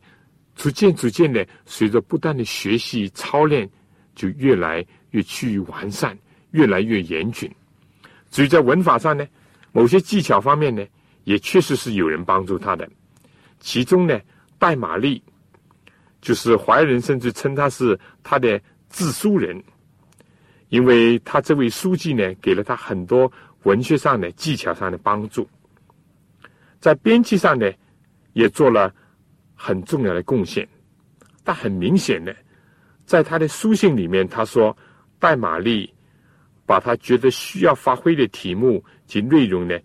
[0.54, 3.68] 逐渐逐渐的，随着不断的学习操练，
[4.14, 6.16] 就越来越趋于完善，
[6.52, 7.50] 越来越严峻。
[8.30, 9.26] 至于在文法上呢，
[9.72, 10.86] 某些技巧方面呢，
[11.24, 12.88] 也确实是有人帮助他的。
[13.60, 14.18] 其中呢，
[14.58, 15.22] 戴玛丽。
[16.22, 19.60] 就是怀仁甚至称他是他的自书人，
[20.68, 23.32] 因为他这位书记呢，给了他很多
[23.64, 25.48] 文学上的技巧上的帮助，
[26.78, 27.68] 在编辑上呢，
[28.34, 28.94] 也做了
[29.56, 30.68] 很重要的贡献。
[31.42, 32.32] 但很明显的，
[33.04, 34.76] 在他的书信里面，他说
[35.18, 35.92] 戴玛丽
[36.64, 39.78] 把他觉得需要发挥的题目及内容呢，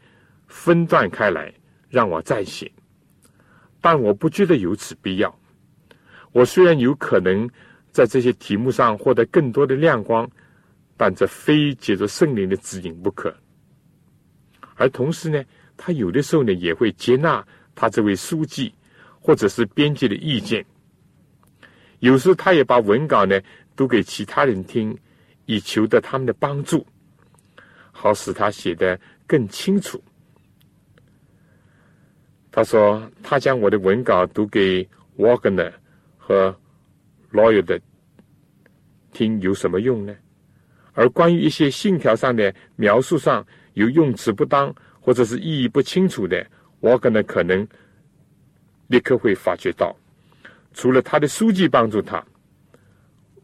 [0.48, 1.54] 分段开来
[1.90, 2.72] 让我再写，
[3.82, 5.40] 但我不觉得有此必要。
[6.32, 7.50] 我虽然有可能
[7.92, 10.30] 在这些题目上获得更多的亮光，
[10.96, 13.36] 但这非借着圣灵的指引不可。
[14.76, 15.44] 而同时呢，
[15.76, 18.72] 他有的时候呢也会接纳他这位书记
[19.20, 20.64] 或者是编辑的意见。
[22.00, 23.42] 有时他也把文稿呢
[23.76, 24.96] 读给其他人听，
[25.48, 26.86] 以求得他们的帮助，
[27.92, 30.00] 好使他写得更清楚。
[32.52, 35.74] 他说：“他将我的文稿读给 Wagner。”
[36.20, 36.54] 和
[37.32, 37.80] lawyer 的
[39.14, 40.14] 听有什么用呢？
[40.92, 46.46] 而关于一些信条上的描述上有用词不当或者是意义不清楚的，
[46.82, 47.66] 我可能可能
[48.88, 49.96] 立刻会发觉到。
[50.74, 52.22] 除了他的书记帮助他，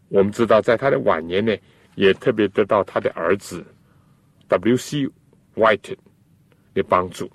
[0.09, 1.55] 我们知道在他的晚年呢，
[1.95, 3.65] 也特别得到他的儿子
[4.47, 5.09] W.C.
[5.55, 5.97] White
[6.73, 7.31] 的帮助。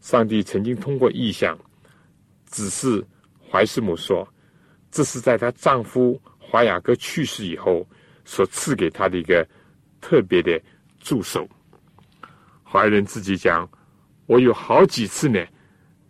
[0.00, 1.58] 上帝曾经通过意象
[2.46, 3.04] 指示
[3.50, 4.26] 怀斯姆说。
[4.92, 7.88] 这是在她丈夫华雅各去世以后
[8.24, 9.48] 所赐给她的一个
[10.00, 10.60] 特别的
[10.98, 11.48] 助手。
[12.64, 13.70] 怀仁自己讲
[14.26, 15.46] ：“我有好几次呢，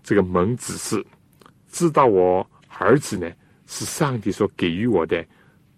[0.02, 1.04] 这个蒙指示，
[1.68, 3.30] 知道我儿子呢
[3.66, 5.22] 是上帝所给予我的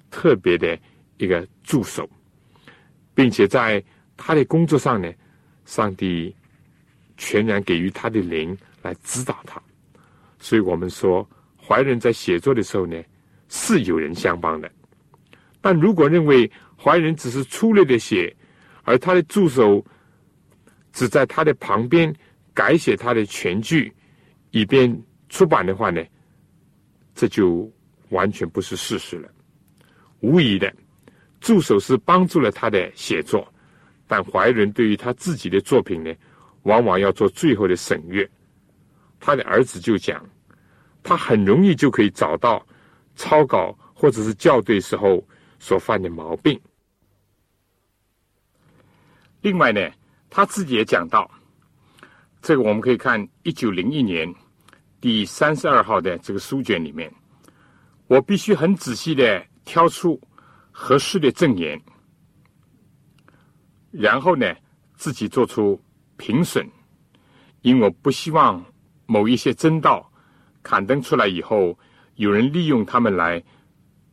[0.09, 0.78] 特别的
[1.16, 2.09] 一个助手，
[3.14, 3.83] 并且在
[4.16, 5.12] 他的工作上呢，
[5.64, 6.35] 上帝
[7.16, 9.62] 全然给予他的灵来指导他。
[10.38, 11.29] 所以我们说。”
[11.64, 13.01] 怀仁在写作的时候呢，
[13.48, 14.68] 是有人相帮的。
[15.61, 18.37] 但如果认为怀仁只是粗略的写，
[18.83, 19.83] 而他的助手
[20.92, 22.12] 只在他的旁边
[22.53, 23.94] 改写他的全句，
[24.51, 24.92] 以便
[25.29, 26.05] 出版的话呢，
[27.14, 27.70] 这就
[28.09, 29.31] 完全不是事实了。
[30.18, 30.75] 无疑的，
[31.42, 33.46] 助手是帮助了他的写作，
[34.07, 36.14] 但怀仁对于他自己的作品呢，
[36.62, 38.26] 往往要做最后的审阅。
[39.20, 40.24] 他的儿子就讲。
[41.05, 42.64] 他很容易就可以找到
[43.16, 45.20] 抄稿或者是校对时候
[45.59, 46.57] 所犯的毛病。
[49.40, 49.81] 另外呢，
[50.31, 51.28] 他自己也讲到，
[52.40, 54.33] 这个我们可以看一九零一年
[55.00, 57.12] 第三十二号的这个书卷里面，
[58.07, 60.20] 我必须很仔细的挑出
[60.72, 61.80] 合适的证言，
[63.92, 64.52] 然后呢
[64.94, 65.80] 自己做出
[66.16, 66.68] 评审，
[67.61, 68.64] 因为我不希望
[69.06, 70.08] 某一些真道。
[70.64, 71.76] 刊登出来以后，
[72.14, 73.42] 有人利用他们来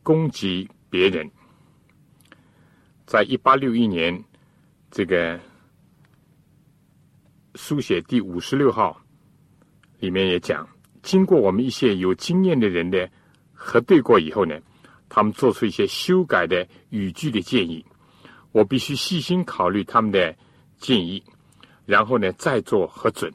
[0.02, 1.30] 攻击别人。
[3.06, 4.20] 在一八六一年，
[4.90, 5.38] 这个
[7.54, 9.00] 书写第五十六号
[10.00, 10.68] 里面也讲，
[11.02, 13.08] 经过我们一些有经验的人的
[13.52, 14.60] 核对过以后呢，
[15.10, 17.84] 他们做出一些修改的语句的建议，
[18.52, 20.34] 我必须细心考虑他们的
[20.78, 21.22] 建议，
[21.84, 23.30] 然后呢再做核准。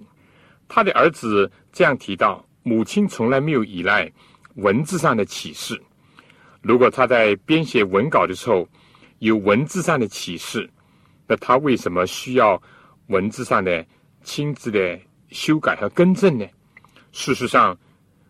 [0.67, 4.11] 他的儿子这样提到：母亲从来没有依赖
[4.55, 5.79] 文字上的启示。
[6.61, 8.67] 如果他在编写文稿的时候
[9.19, 10.67] 有文字上的启示，
[11.27, 12.59] 那他为什么需要
[13.07, 13.85] 文字上的
[14.23, 16.45] 亲自的修改和更正呢？
[17.11, 17.77] 事实上，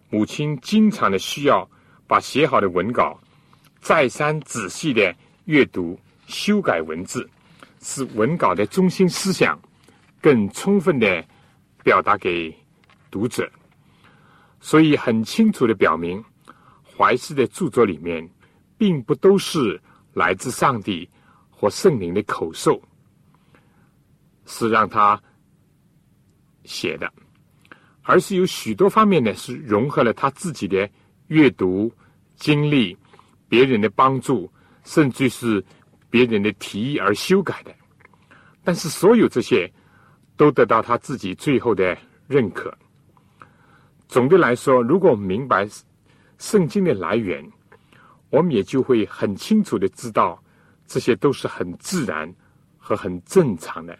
[0.09, 1.69] 母亲经常的需要
[2.07, 3.19] 把写好的文稿
[3.85, 7.29] 再三仔细的阅读、修改文字，
[7.79, 9.61] 使文稿的中心思想
[10.19, 11.23] 更充分的
[11.83, 12.51] 表达给
[13.11, 13.47] 读者。
[14.59, 16.25] 所以，很清楚的表明。
[16.97, 18.27] 怀斯的著作里面，
[18.75, 19.79] 并不都是
[20.13, 21.07] 来自上帝
[21.51, 22.81] 或圣灵的口授，
[24.47, 25.21] 是让他
[26.63, 27.13] 写的，
[28.01, 30.89] 而是有许多方面呢，是融合了他自己的
[31.27, 31.93] 阅读
[32.35, 32.97] 经历、
[33.47, 34.51] 别人的帮助，
[34.83, 35.63] 甚至是
[36.09, 37.73] 别人的提议而修改的。
[38.63, 39.71] 但是，所有这些
[40.35, 42.75] 都得到他自己最后的认可。
[44.07, 45.67] 总的来说，如果我们明白。
[46.37, 47.49] 圣经的来源，
[48.29, 50.37] 我们也就会很清楚的知道，
[50.85, 52.29] 这些都是很自然
[52.77, 53.97] 和很正常的，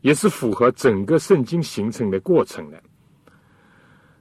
[0.00, 2.82] 也是符合整个圣经形成的过程的。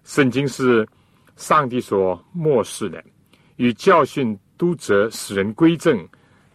[0.03, 0.87] 圣经是
[1.35, 3.03] 上帝所漠视的，
[3.55, 6.07] 与教训、督责、使人归正、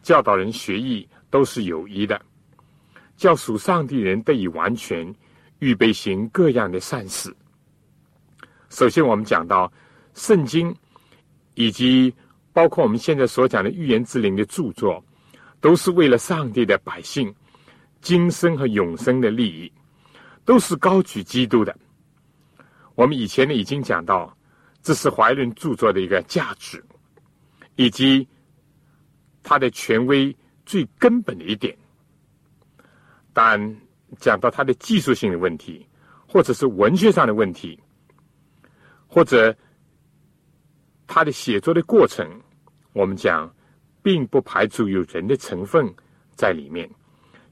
[0.02, 2.20] 教导人学艺都是有益的，
[3.16, 5.14] 叫属上帝人得以完全，
[5.60, 7.34] 预备行各样的善事。
[8.68, 9.72] 首先，我们讲到
[10.14, 10.74] 圣经。
[11.54, 12.10] 以及
[12.54, 15.04] 包括我们现在所讲的预言之灵的著作，
[15.60, 17.30] 都是为了上帝的百姓
[18.00, 19.70] 今生和永生的利益，
[20.46, 21.76] 都是高举基督的。
[22.94, 24.34] 我们以前呢已经讲到，
[24.82, 26.82] 这是怀伦著作的一个价值，
[27.76, 28.26] 以及
[29.42, 31.76] 他的权威最根本的一点。
[33.32, 33.76] 但
[34.18, 35.86] 讲到他的技术性的问题，
[36.26, 37.78] 或者是文学上的问题，
[39.06, 39.54] 或者。
[41.04, 42.26] 他的写作的过程，
[42.94, 43.54] 我们讲，
[44.02, 45.94] 并不排除有人的成分
[46.34, 46.88] 在里面。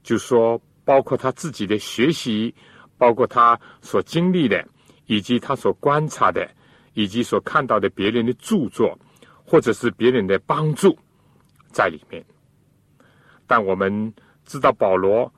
[0.01, 2.55] 就说，包括他自己的学习，
[2.97, 4.67] 包括他所经历的，
[5.05, 6.49] 以及他所观察的，
[6.93, 8.97] 以及所看到的别人的著作，
[9.51, 10.97] 或者是别人的帮助
[11.73, 12.23] 在里面。
[13.45, 14.13] 但我们
[14.45, 15.29] 知道，保罗，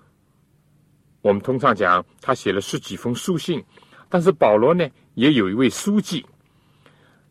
[1.24, 3.64] 我们通常讲他写了十几封书信，
[4.10, 6.24] 但是保罗呢，也有一位书记。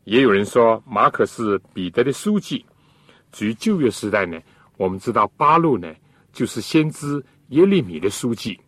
[0.02, 2.66] 也有人说，马可是彼得的书记。
[3.30, 4.40] 至于旧约时代呢，
[4.76, 5.94] 我们知道八路呢
[6.32, 8.60] 就是先知耶利米的书记，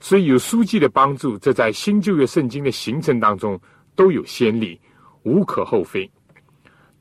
[0.00, 3.60] 所以有书记的帮助，这在新旧约圣经的形成当中
[3.94, 4.80] 都有先例，
[5.22, 6.10] 无可厚非。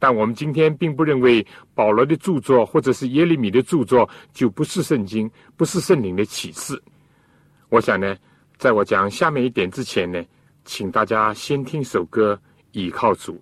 [0.03, 6.77] 但我们今天并不认为保罗的著作或者是耶利米的著作就不是圣经，不是圣灵的启示。
[7.69, 8.13] 我想呢，
[8.57, 10.21] 在我讲下面一点之前呢，
[10.65, 12.37] 请大家先听首歌，
[12.73, 13.39] 倚靠主。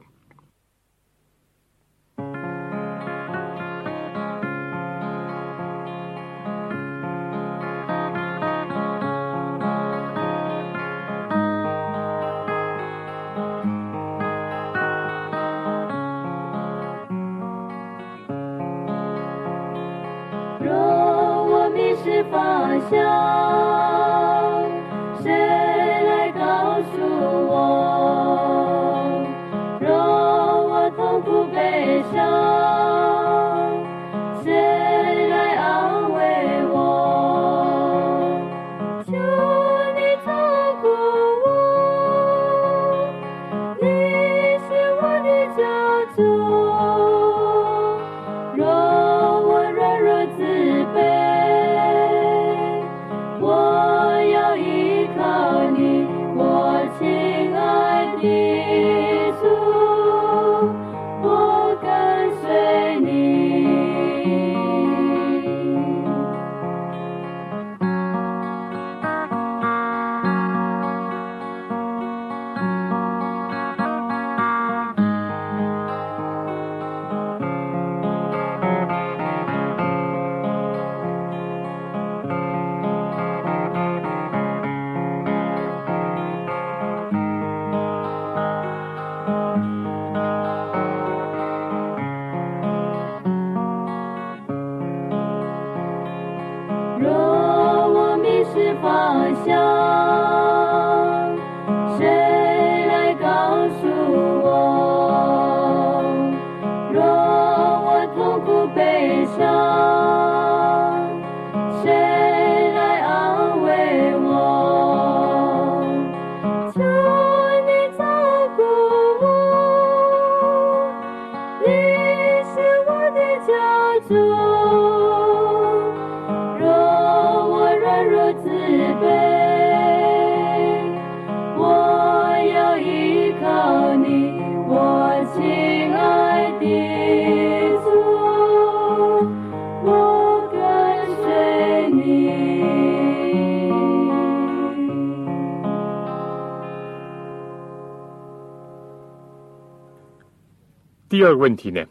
[151.31, 151.85] 二个问题呢，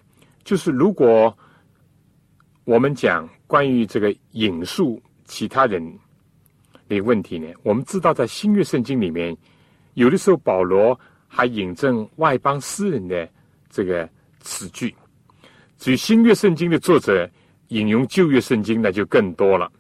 [0.45, 1.37] 就是如果
[2.65, 5.83] 我们讲关于这个引述其他人
[6.89, 9.35] 的问题呢，我们知道在新约圣经里面，
[9.95, 13.27] 有的时候保罗还引证外邦诗人的
[13.71, 14.09] 这个
[14.41, 14.95] 词句，
[15.79, 17.29] 至于新约圣经的作者
[17.69, 19.73] 引用旧约圣经，那就更多了。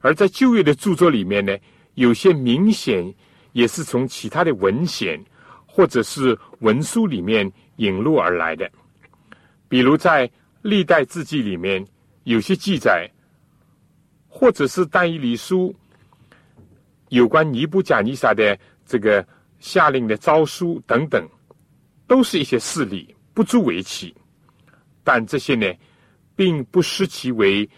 [0.00, 1.54] 而在旧约的著作里面呢，
[1.94, 3.14] 有些明显
[3.52, 5.22] 也是从其他的文献
[5.66, 8.70] 或者是文书里面引路而来的，
[9.68, 10.30] 比如在
[10.62, 11.84] 历代志记里面
[12.24, 13.10] 有些记载，
[14.28, 15.74] 或者是但以理书
[17.08, 19.26] 有关尼布甲尼撒的这个
[19.58, 21.28] 下令的诏书等等，
[22.06, 24.14] 都是一些事例，不足为奇。
[25.02, 25.66] 但这些呢，
[26.36, 27.68] 并不失其为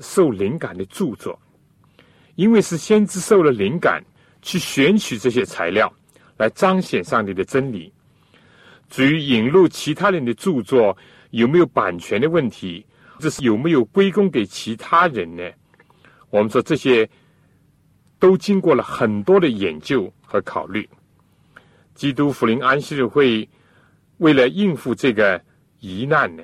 [0.00, 1.38] 受灵感的著作，
[2.34, 4.04] 因为是先知受了灵感，
[4.42, 5.90] 去选取这些材料
[6.36, 7.90] 来彰显上帝的真理。
[8.88, 10.96] 至于引入其他人的著作
[11.30, 12.84] 有没有版权的问题，
[13.18, 15.42] 这是有没有归功给其他人呢？
[16.30, 17.08] 我们说这些
[18.18, 20.88] 都经过了很多的研究和考虑。
[21.94, 23.48] 基督福临安息日会
[24.18, 25.40] 为了应付这个
[25.80, 26.42] 疑难呢，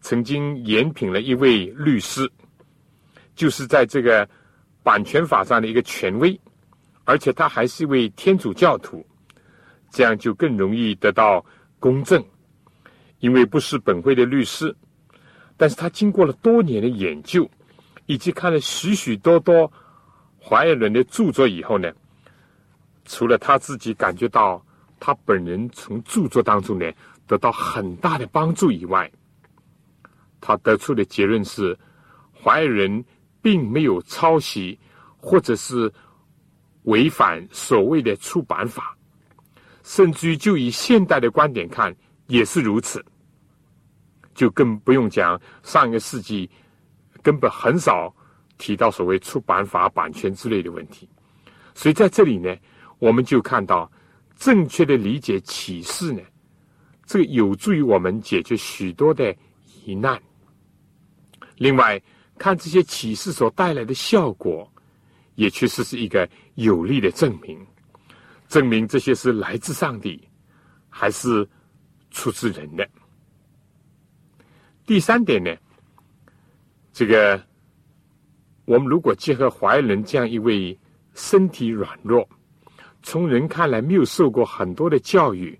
[0.00, 2.30] 曾经延聘了一位律师，
[3.34, 4.28] 就是在这个
[4.82, 6.38] 版权法上的一个权威，
[7.04, 9.04] 而且他还是一位天主教徒，
[9.90, 11.44] 这样就更容易得到
[11.80, 12.24] 公正，
[13.18, 14.76] 因为不是本会的律师，
[15.56, 17.50] 但是他经过了多年的研究，
[18.06, 19.72] 以及看了许许多多
[20.38, 21.90] 怀尔伦的著作以后呢，
[23.06, 24.64] 除了他自己感觉到
[25.00, 26.88] 他本人从著作当中呢
[27.26, 29.10] 得到很大的帮助以外，
[30.40, 31.76] 他得出的结论是，
[32.32, 33.04] 怀尔人
[33.40, 34.78] 并没有抄袭
[35.16, 35.90] 或者是
[36.82, 38.96] 违反所谓的出版法。
[39.90, 41.92] 甚至于就以现代的观点看，
[42.28, 43.04] 也是如此。
[44.36, 46.48] 就更不用讲上一个世纪
[47.22, 48.14] 根本很少
[48.56, 51.08] 提到所谓出版法、版权之类的问题。
[51.74, 52.56] 所以在这里呢，
[53.00, 53.90] 我们就看到
[54.36, 56.22] 正确的理解启示呢，
[57.04, 59.34] 这个有助于我们解决许多的
[59.84, 60.22] 疑难。
[61.56, 62.00] 另外，
[62.38, 64.72] 看这些启示所带来的效果，
[65.34, 67.58] 也确实是一个有力的证明。
[68.50, 70.20] 证明这些是来自上帝，
[70.88, 71.48] 还是
[72.10, 72.86] 出自人的。
[74.84, 75.54] 第三点呢，
[76.92, 77.40] 这个
[78.64, 80.76] 我们如果结合怀仁这样一位
[81.14, 82.28] 身体软弱、
[83.04, 85.56] 从人看来没有受过很多的教育，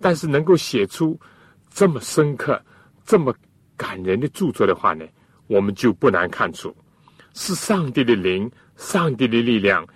[0.00, 1.18] 但是能够写出
[1.70, 2.60] 这么深刻、
[3.04, 3.32] 这么
[3.76, 5.06] 感人的著作的话呢，
[5.46, 6.74] 我们就不难看出，
[7.32, 9.86] 是上帝的灵、上帝的力量。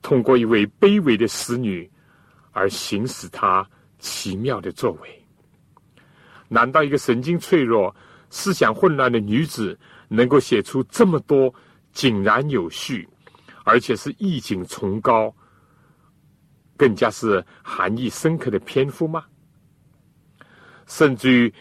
[0.00, 1.90] 通过一位卑微的使女
[2.52, 3.68] 而行使他
[3.98, 5.26] 奇妙的作为，
[6.48, 7.94] 难道一个神经脆弱、
[8.30, 11.52] 思想混乱的女子能够写出这么多
[11.92, 13.08] 井然有序，
[13.64, 15.34] 而且是意境崇高、
[16.76, 19.24] 更加是含义深刻的篇幅吗？
[20.86, 21.52] 甚至于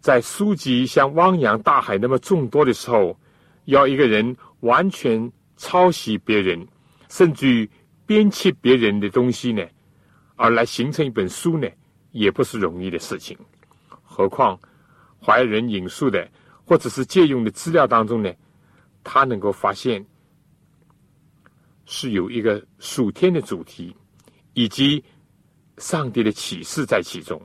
[0.00, 3.18] 在书籍像汪洋大海那么众多的时候，
[3.64, 6.66] 要一个人完全抄袭别人，
[7.08, 7.68] 甚至于。
[8.10, 9.64] 编辑别人的东西呢，
[10.34, 11.68] 而来形成一本书呢，
[12.10, 13.38] 也不是容易的事情。
[14.02, 14.58] 何况
[15.24, 16.28] 怀人引述的
[16.64, 18.34] 或者是借用的资料当中呢，
[19.04, 20.04] 他能够发现
[21.84, 23.94] 是有一个属天的主题，
[24.54, 25.04] 以及
[25.78, 27.40] 上帝的启示在其中，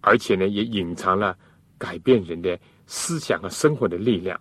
[0.00, 1.36] 而且呢，也隐藏了
[1.76, 4.40] 改变人的思想和生活的力量。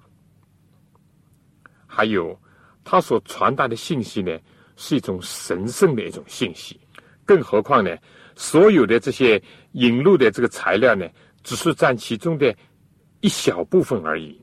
[1.86, 2.39] 还有
[2.82, 4.39] 他所传达的信息呢。
[4.76, 6.80] 是一种神圣的一种信息，
[7.26, 7.95] 更何况呢？
[8.36, 9.41] 所有的这些
[9.74, 11.07] 引入的这个材料呢，
[11.43, 12.55] 只是占其中的
[13.21, 14.41] 一小部分而已。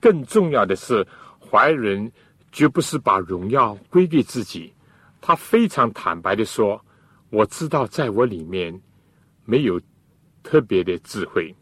[0.00, 1.06] 更重要的是，
[1.38, 2.10] 怀仁
[2.50, 4.72] 绝不是把荣耀归给自己，
[5.20, 6.82] 他非常坦白的说
[7.28, 8.80] ：“我知道，在我里面
[9.44, 9.78] 没有
[10.42, 11.54] 特别的智慧，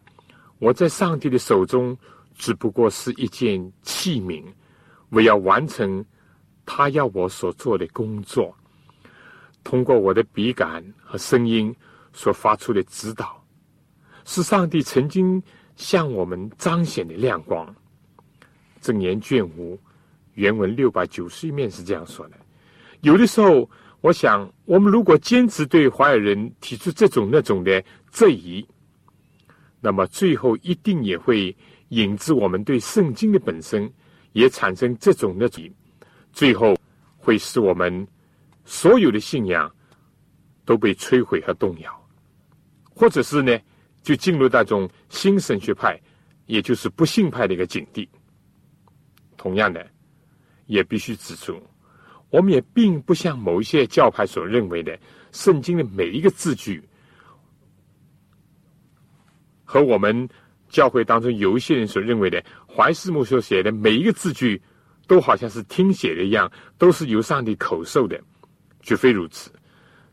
[0.60, 1.98] 我在上帝的手中
[2.36, 4.44] 只不过是一件器皿，
[5.10, 6.04] 我要完成。”
[6.70, 8.54] 他要我所做的工作，
[9.64, 11.74] 通过我的笔杆和声音
[12.12, 13.42] 所发出的指导，
[14.26, 15.42] 是上帝曾经
[15.76, 17.74] 向我们彰显的亮光。
[18.82, 19.80] 正言卷五
[20.34, 22.36] 原文六百九十一面是这样说的。
[23.00, 23.68] 有的时候，
[24.02, 28.64] 我想，我们如果坚持对华尔人提出这种那种的质疑，
[29.80, 31.56] 那么最后一定也会
[31.88, 33.90] 引致我们对圣经的本身
[34.32, 35.64] 也产生这种那种，
[36.38, 36.76] 最后
[37.16, 38.06] 会使我们
[38.64, 39.68] 所有的信仰
[40.64, 42.08] 都被摧毁和动摇，
[42.94, 43.58] 或者是呢，
[44.02, 46.00] 就进入那种新神学派，
[46.46, 48.08] 也就是不信派的一个境地。
[49.36, 49.84] 同样的，
[50.66, 51.60] 也必须指出，
[52.30, 54.96] 我们也并不像某一些教派所认为的，
[55.32, 56.80] 圣经的每一个字句。
[59.64, 60.28] 和我们
[60.68, 64.62] 教会当中有一些人所认为的怀斯母所写的每一个字句，
[65.08, 68.20] 都好像是听写的一样，都是由上帝口授的，
[68.82, 69.50] 绝非如此。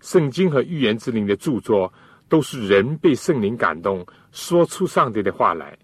[0.01, 1.93] 圣经和预言之灵的著作，
[2.29, 5.77] 都是人被圣灵感动，说出上帝的话来，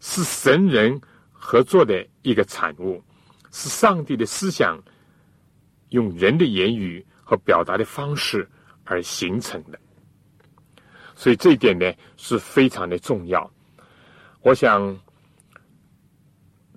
[0.00, 0.98] 是神人
[1.32, 3.02] 合作的一个产物，
[3.50, 4.80] 是上帝的思想
[5.88, 8.48] 用人的言语和表达的方式
[8.84, 9.78] 而形成的。
[11.16, 13.50] 所以这一点呢是非常的重要。
[14.42, 14.96] 我想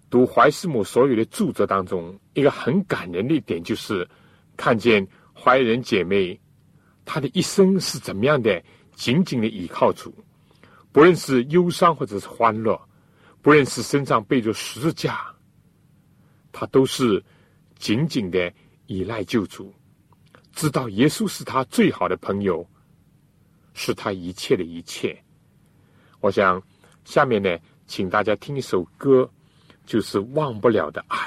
[0.09, 4.07] 读怀斯母所有的著作当中，一个很感人的一点就是
[4.55, 6.39] 看见怀仁姐妹
[7.05, 8.63] 她的一生是怎么样的，
[8.95, 10.13] 紧紧的倚靠主，
[10.91, 12.79] 不论是忧伤或者是欢乐，
[13.41, 15.25] 不论是身上背着十字架，
[16.51, 17.23] 她都是
[17.77, 18.53] 紧紧的
[18.85, 19.73] 依赖救主，
[20.53, 22.67] 知道耶稣是他最好的朋友。
[23.79, 25.15] 是他一切的一切。
[26.19, 26.59] 我想，
[27.05, 27.55] 下面呢，
[27.85, 29.29] 请大家听一首歌，
[29.87, 31.17] 就是《忘不了的爱》。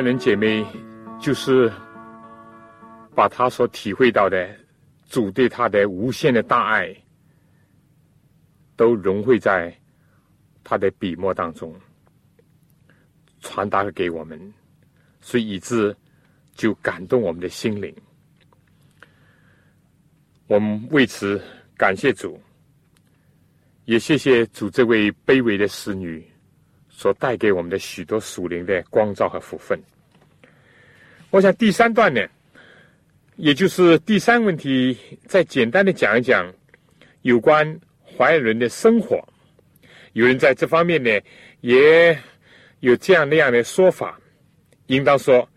[0.00, 0.64] 怀仁姐妹
[1.20, 1.70] 就是
[3.14, 4.48] 把她所体会到的
[5.10, 6.96] 主对她的无限的大爱，
[8.76, 9.78] 都融汇在
[10.64, 11.78] 她的笔墨当中，
[13.40, 14.40] 传达给我们，
[15.20, 15.94] 所以以致
[16.54, 17.94] 就感动我们的心灵。
[20.46, 21.38] 我们为此
[21.76, 22.40] 感谢主，
[23.84, 26.26] 也谢谢主这位卑微的使女。
[27.00, 29.80] 所带给我们的许多属灵的光照和福分。
[31.30, 32.20] 我想第三段呢，
[33.36, 34.94] 也就是第三个问题，
[35.24, 36.52] 再简单的讲一讲
[37.22, 39.26] 有关怀仁的生活。
[40.12, 41.10] 有人在这方面呢，
[41.62, 42.14] 也
[42.80, 44.20] 有这样那样的说法。
[44.88, 45.48] 应当说，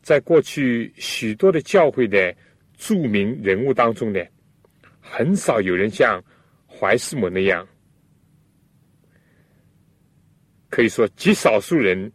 [0.00, 2.34] 在过去许多的教会的
[2.78, 4.20] 著名人物当中呢，
[4.98, 6.24] 很少有人像
[6.66, 7.68] 怀斯母那样。
[10.70, 12.10] 可以说，极少数人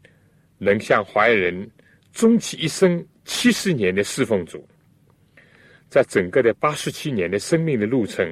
[0.58, 1.70] 能像怀仁
[2.12, 4.66] 终其一生七十年的侍奉主。
[5.90, 8.26] 在整个的八十七年的生命的路程，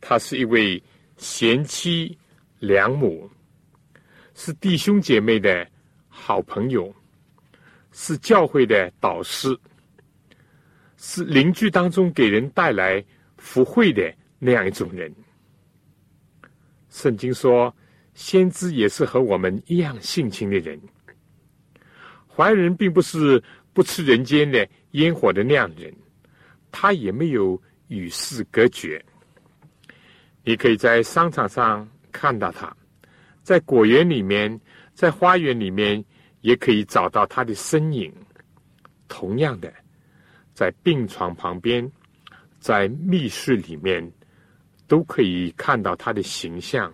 [0.00, 0.82] 他是一位
[1.16, 2.18] 贤妻
[2.58, 3.30] 良母，
[4.34, 5.66] 是弟兄姐妹的
[6.08, 6.92] 好朋友，
[7.92, 9.56] 是教会的导师，
[10.96, 13.02] 是邻居当中给人带来
[13.36, 15.14] 福慧的那样一种人。
[16.90, 17.74] 圣经说，
[18.18, 20.76] 先知也是和我们一样性情的人。
[22.26, 23.40] 怀人并不是
[23.72, 25.94] 不吃人间的烟火的那样人，
[26.72, 29.00] 他也没有与世隔绝。
[30.42, 32.76] 你可以在商场上看到他，
[33.44, 34.60] 在果园里面，
[34.94, 36.04] 在花园里面，
[36.40, 38.12] 也可以找到他的身影。
[39.06, 39.72] 同样的，
[40.54, 41.88] 在病床旁边，
[42.58, 44.12] 在密室里面。
[44.88, 46.90] 都可以看到他的形象。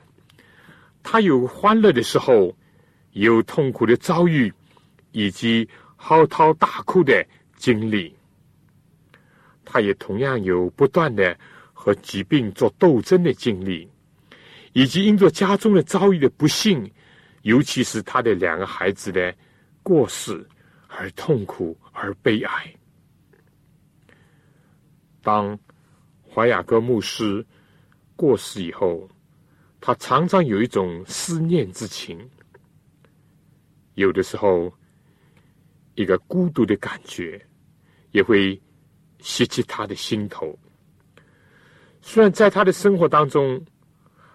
[1.05, 2.53] 他有欢乐的时候，
[3.13, 4.53] 有痛苦的遭遇，
[5.13, 7.25] 以及嚎啕大哭的
[7.57, 8.13] 经历。
[9.65, 11.39] 他也同样有不断的
[11.73, 13.89] 和疾病做斗争的经历，
[14.73, 16.91] 以及因着家中的遭遇的不幸，
[17.43, 19.33] 尤其是他的两个孩子的
[19.83, 20.45] 过世
[20.89, 22.75] 而痛苦而悲哀。
[25.23, 25.57] 当
[26.29, 27.47] 怀雅各牧师。
[28.17, 29.09] 过世以后，
[29.87, 32.19] 他常常有一种思念之情，
[33.97, 34.73] 有的时候，
[35.95, 37.39] 一个孤独的感觉
[38.11, 38.59] 也会
[39.19, 40.59] 袭击他的心头。
[42.01, 43.63] 虽然在他的生活当中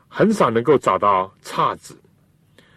[0.07, 1.99] 很少能够找到岔子，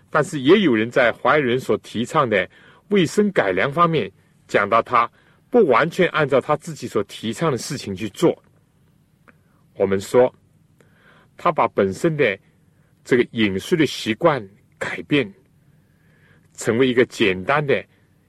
[0.08, 2.48] 但是也有人在怀仁所提倡的
[2.88, 4.10] 卫生改良方面
[4.48, 5.06] 讲到他
[5.50, 8.42] 不完全按照他自己所提倡的事情去做。
[9.74, 10.34] 我们说。
[11.34, 12.38] 他把本身的
[13.04, 14.40] 这个饮食的习惯
[14.78, 15.32] 改变，
[16.54, 17.84] 成为一个简单的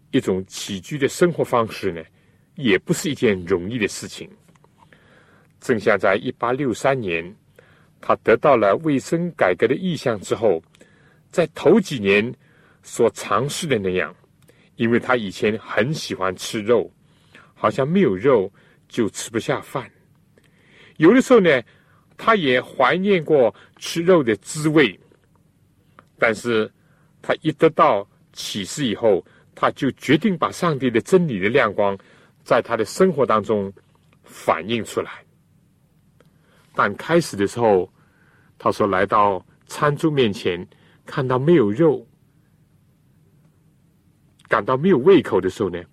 [0.09, 2.01] 一种起居的生活方式呢，
[2.55, 4.27] 也不是一件容易的事情。
[5.59, 7.23] 正像在一八六三年，
[8.01, 10.61] 他得到了卫生改革的意向之后，
[11.29, 12.33] 在头几年
[12.81, 14.15] 所尝试的那样，
[14.75, 16.91] 因为他以前很喜欢吃肉，
[17.53, 18.51] 好像没有肉
[18.87, 19.87] 就吃不下饭，
[20.97, 21.61] 有的时候呢。
[22.25, 24.97] 他也怀念过吃肉的滋味，
[26.17, 26.71] 但是
[27.21, 29.21] 他一得到启示以后，
[29.53, 31.97] 他就决定把上帝的真理的亮光
[32.41, 33.69] 在他的生活当中
[34.23, 35.11] 反映出来。
[36.73, 37.91] 但开始的时候，
[38.57, 40.65] 他说来到餐桌面前，
[41.05, 42.07] 看到没有肉，
[44.47, 45.83] 感到没有胃口的时候呢，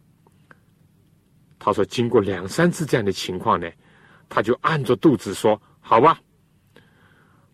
[1.59, 3.69] 他说经过两三次这样的情况呢，
[4.29, 5.61] 他就按着肚子说。
[5.91, 6.21] 好吧，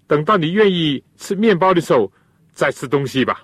[0.07, 2.13] 等到你愿意吃面包的时候，
[2.53, 3.43] 再吃东西吧。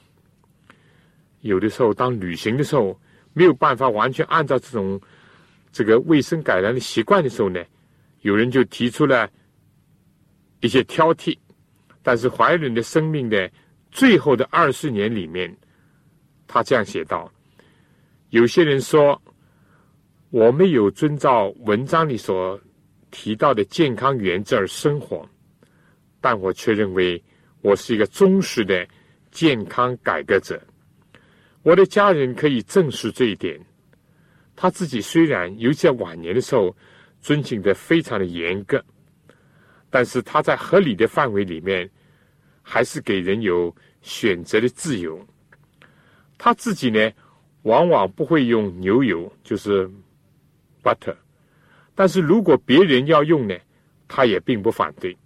[1.41, 3.01] 有的时候，当旅行的时候
[3.33, 5.01] 没有办法完全按照这种
[5.73, 7.65] 这个卫生改良的习惯的时候呢，
[8.21, 9.27] 有人就提出了
[10.61, 11.39] 一些挑剔。
[12.03, 13.51] 但是怀仁的生命的
[13.91, 15.57] 最后的二十年里面，
[16.47, 17.33] 他这样写道：
[18.29, 19.19] 有些人说
[20.29, 22.61] 我没有遵照文章里所。
[23.13, 25.29] 提到的健康原则而生活，
[26.21, 27.23] 但我却认为
[27.61, 28.85] 我是一个忠实的
[29.31, 30.61] 健康改革者。
[31.63, 33.61] 我的家人可以证实这一点。
[34.57, 36.77] 他自己虽然尤其在晚年的时候
[37.21, 38.85] 遵循的非常的严格，
[39.91, 41.89] 但是他在合理的范围里面，
[42.63, 45.25] 还是给人有选择的自由。
[46.37, 47.11] 他自己呢，
[47.63, 49.89] 往往不会用牛油，就是
[50.83, 51.15] butter。
[51.95, 53.55] 但是如果别人要用呢，
[54.09, 55.17] 他也并不反对。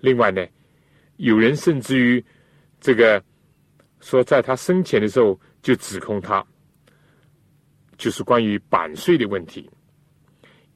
[0.00, 0.46] 另外呢，
[1.16, 2.24] 有人甚至于
[2.80, 3.22] 这个
[4.00, 6.44] 说，在他生前的时候就指控他，
[7.96, 9.70] 就是关于版税的问题。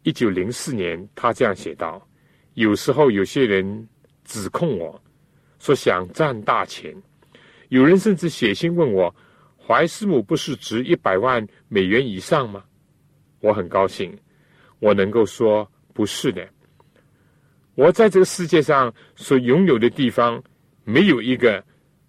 [0.03, 2.09] 一九零四年，他这样写道
[2.55, 3.89] ：“有时候有些人
[4.25, 5.01] 指控我
[5.59, 6.95] 说想赚大钱，
[7.69, 9.15] 有人甚至写信问我，
[9.59, 12.65] 怀斯姆不是值一百万美元以上吗？”
[13.41, 14.17] 我很高兴，
[14.79, 16.47] 我能够说不是的。
[17.75, 20.43] 我在这个世界上所拥有的地方，
[20.85, 21.63] 没有一个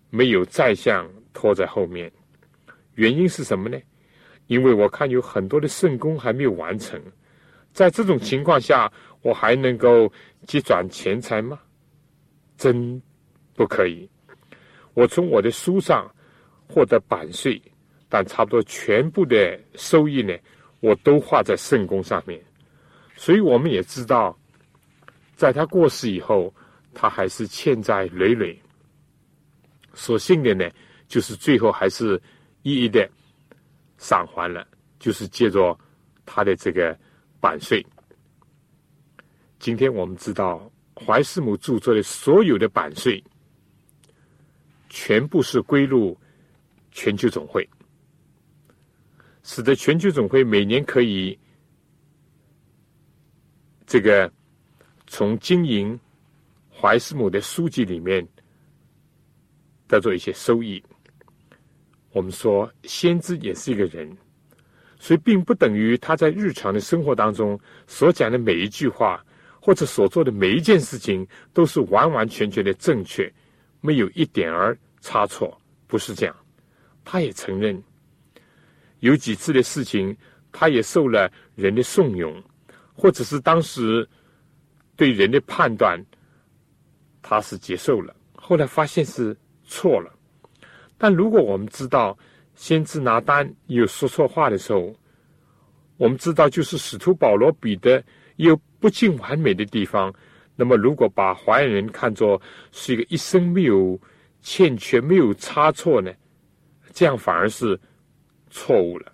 [0.09, 2.11] 没有债项拖在后面。
[2.95, 3.79] 原因是什么呢？
[4.47, 6.99] 因为我看有很多的圣功还没有完成。
[7.71, 10.11] 在这种情况下，我还能够
[10.47, 11.59] 积攒钱财吗？
[12.57, 12.99] 真
[13.53, 14.09] 不可以。
[14.95, 16.11] 我从我的书上
[16.67, 17.61] 获得版税，
[18.09, 20.35] 但差不多全部的收益呢？
[20.79, 22.41] 我都画在圣宫上面，
[23.15, 24.37] 所以我们也知道，
[25.35, 26.53] 在他过世以后，
[26.93, 28.59] 他还是欠债累累。
[29.93, 30.69] 所幸的呢，
[31.07, 32.21] 就是最后还是
[32.61, 33.09] 一一的
[33.97, 34.65] 偿还了，
[34.99, 35.77] 就是借着
[36.25, 36.97] 他的这个
[37.41, 37.85] 版税。
[39.59, 43.21] 今天我们知道，怀斯母著作的所有的版税，
[44.89, 46.17] 全部是归入
[46.91, 47.67] 全球总会，
[49.51, 51.35] 使得全球总会每年可以
[53.87, 54.31] 这个
[55.07, 55.99] 从经营
[56.71, 58.23] 怀斯姆的书籍里面
[59.87, 60.81] 得到一些收益。
[62.11, 64.15] 我们说，先知也是一个人，
[64.99, 69.25] 所以并不等于他在日常的生活当中所讲的每一句话。
[69.61, 73.31] 或者所做的每一件事情都是完完全全的正确，
[73.81, 76.33] 没有一点儿差错，不是这样。
[77.03, 77.83] 他也承认
[78.99, 80.15] 有几次的事情，
[80.51, 82.41] 他也受了人的怂恿，
[82.93, 84.07] 或者是当时
[84.95, 86.03] 对人的判断，
[87.21, 90.11] 他是接受了，后来发现是错了。
[90.97, 92.17] 但如果我们知道
[92.55, 94.93] 先知拿单有说错话的时候，
[95.97, 98.03] 我们知道就是使徒保罗、彼得。
[98.35, 100.13] 有不尽完美的地方，
[100.55, 102.41] 那么如果把华人人看作
[102.71, 103.99] 是一个一生没有
[104.41, 106.09] 欠缺、没有差错呢？
[106.93, 107.77] 这样反而是
[108.49, 109.11] 错误了，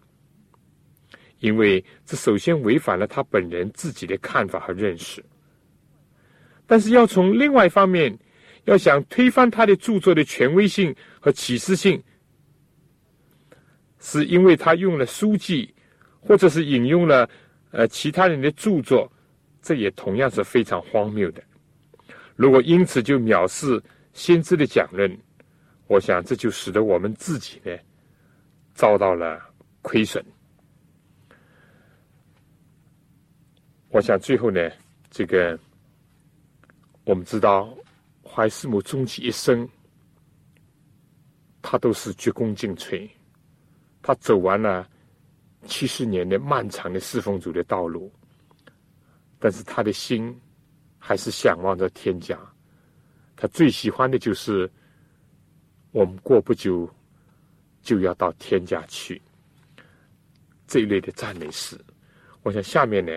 [1.39, 5.23] 因为这首先违反了他本人自己的看法和认识。
[6.65, 8.17] 但是要从另外一方面，
[8.63, 12.01] 要想推翻他的著作的权威性和启示性，
[13.99, 15.73] 是因为他用了书籍，
[16.19, 17.29] 或者是引用了
[17.71, 19.11] 呃其他人的著作。
[19.61, 21.41] 这也同样是非常荒谬的。
[22.36, 23.81] 如果因此就藐视
[24.13, 25.17] 先知的讲论，
[25.88, 27.75] 我想这就使得我们自己呢
[28.76, 29.41] 遭到了
[29.82, 30.23] 亏损。
[33.89, 34.69] 我想最后呢，
[35.09, 35.57] 这个
[37.05, 37.76] 我们知道
[38.23, 39.67] 怀斯母终其一生，
[41.61, 43.09] 他都是鞠躬尽瘁，
[44.01, 44.88] 他走完了
[45.65, 48.11] 七十年的漫长的侍奉主的道路。
[49.39, 50.38] 但是他的心
[50.97, 52.38] 还是向往着天家，
[53.36, 54.69] 他最喜欢的就是
[55.91, 56.89] 我们过不久
[57.86, 59.21] 就要到天家去
[60.65, 61.79] 这一类的赞美诗。
[62.41, 63.15] 我想下面呢，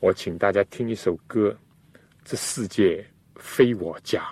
[0.00, 1.56] 我请大家听一首歌，
[2.24, 4.22] 《这世界非我家》。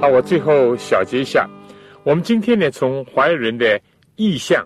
[0.00, 1.50] 好，我最后小结一下，
[2.04, 3.80] 我们今天呢，从怀仁的
[4.14, 4.64] 意象、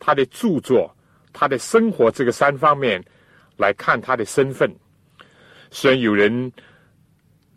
[0.00, 0.92] 他的著作、
[1.32, 3.00] 他的生活这个三方面
[3.58, 4.68] 来看他的身份。
[5.70, 6.52] 虽然有人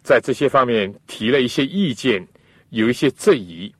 [0.03, 2.25] 在这些方面提了一些意见，
[2.69, 3.73] 有一些质疑，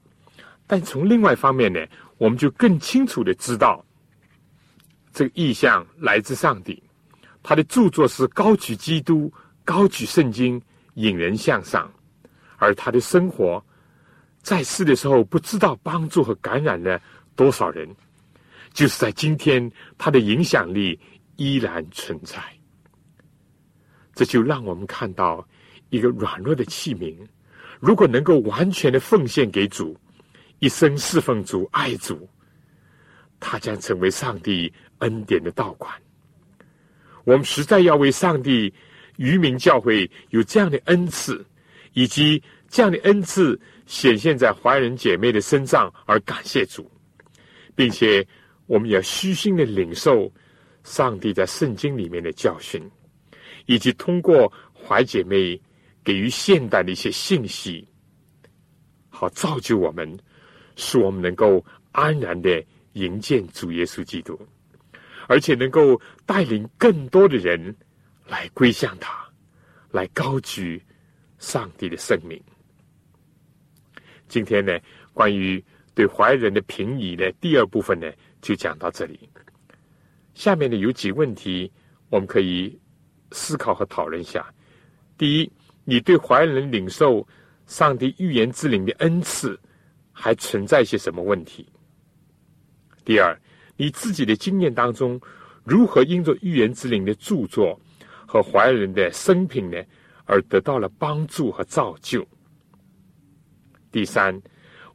[0.65, 1.79] 但从另外一方面呢，
[2.17, 3.85] 我们就更清楚的知道，
[5.13, 6.81] 这个意象来自上帝，
[7.43, 9.31] 他的著作是高举基督、
[9.63, 10.59] 高举圣经，
[10.95, 11.87] 引人向上。
[12.59, 13.63] 而他的生活
[14.43, 17.01] 在世的时候，不知道帮助和感染了
[17.35, 17.89] 多少人，
[18.73, 20.99] 就是在今天，他的影响力
[21.37, 22.37] 依然存在。
[24.13, 25.47] 这就让我们看到
[25.89, 27.15] 一个软弱的器皿，
[27.79, 29.97] 如果能够完全的奉献给主，
[30.59, 32.27] 一生侍奉主、爱主，
[33.39, 35.93] 他将成为上帝恩典的道馆。
[37.23, 38.73] 我们实在要为上帝
[39.17, 41.45] 渔民教会有这样的恩赐，
[41.99, 46.89] 以及这样的恩赐显现在华人姐妹的身上而感谢主，
[47.75, 48.25] 并且
[48.67, 50.31] 我们要虚心的领受
[50.85, 52.81] 上帝在圣经里面的教训。
[53.65, 55.61] 以及通过怀姐妹
[56.05, 57.85] 给予现代的一些信息，
[59.09, 60.17] 好造就我们，
[60.77, 64.39] 使我们能够安然的迎接主耶稣基督，
[65.27, 67.75] 而且能够带领更多的人
[68.25, 69.27] 来归向他，
[69.91, 70.81] 来高举
[71.39, 72.39] 上帝的圣名。
[74.27, 74.79] 今天呢，
[75.11, 75.63] 关于
[75.95, 78.11] 对怀人的评语呢，第二部分呢，
[78.41, 79.27] 就讲到这里。
[80.35, 81.71] 下面呢，有几问题
[82.09, 82.79] 我们可以。
[83.31, 84.51] 思考和讨论一下：
[85.15, 85.51] 第一，
[85.83, 87.23] 你对怀人领受
[87.67, 89.55] 上帝预言之灵的恩赐
[90.11, 91.69] 还存在一些什么问题？
[93.05, 93.39] 第二，
[93.77, 95.21] 你自己的经验当中，
[95.63, 97.79] 如何因着预言之灵的著作
[98.25, 99.79] 和怀人的生平呢，
[100.29, 102.23] 而得到了帮助和造就？
[103.91, 104.39] 第三，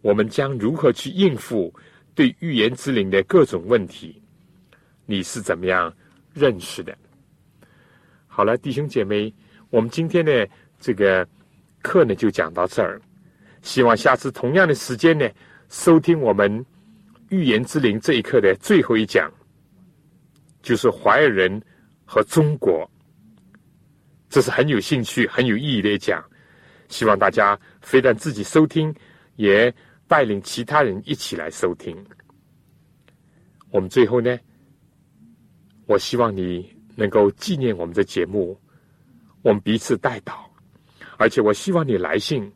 [0.01, 1.74] 我们将如何去应付
[2.14, 4.22] 对预言之灵的各种问题？
[5.07, 5.93] 你是怎么样
[6.32, 6.97] 认识的？
[8.28, 9.35] 好了，弟兄姐妹，
[9.70, 11.26] 我们今天的这个
[11.82, 13.03] 课呢就讲到这儿。
[13.61, 15.28] 希望下次同样的时间呢，
[15.68, 16.61] 收听我们
[17.30, 19.28] 《预言之灵》这一课的最后一讲，
[20.62, 21.61] 就是怀尔人
[22.05, 22.89] 和中国。
[24.35, 26.20] 这是很有兴趣、很有意义的一讲。
[26.89, 28.93] 希望大家非但自己收听，
[29.37, 29.72] 也
[30.09, 31.97] 带领其他人一起来收听。
[33.70, 34.37] 我们最后呢，
[35.87, 36.68] 我希望你。
[36.97, 38.57] 能够纪念我们的节目，
[39.43, 40.45] 我们彼此带祷，
[41.18, 42.49] 而且我希望你来信，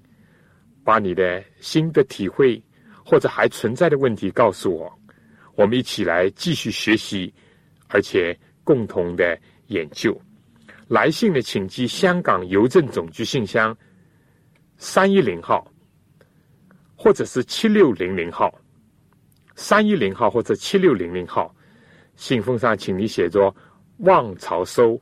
[0.85, 2.63] 把你的新的体会
[3.05, 4.99] 或者还存在的问题告诉我，
[5.57, 7.35] 我们一起来继续学习，
[7.89, 10.17] 而且共同的研究。
[10.89, 13.77] 来信呢，请寄香港邮政总局信箱
[14.77, 15.71] 三一零号，
[16.97, 18.53] 或者是七六零零号，
[19.55, 21.55] 三一零号或者七六零零号，
[22.17, 23.55] 信封上请你写着。
[24.03, 24.97] 望潮收，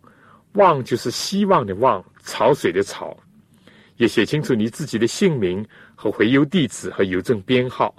[0.54, 3.14] 望就是希望的望，潮水的潮，
[3.98, 5.62] 也写清楚你自己的姓名
[5.94, 7.94] 和回邮地址和邮政编号。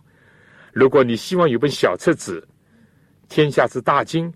[0.73, 2.41] 如果你希望有本小册子
[3.29, 4.27] 《天下之大经》，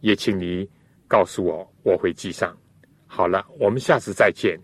[0.00, 0.66] 也请你
[1.06, 2.56] 告诉我，我会寄上。
[3.06, 4.58] 好了，我们下次再见。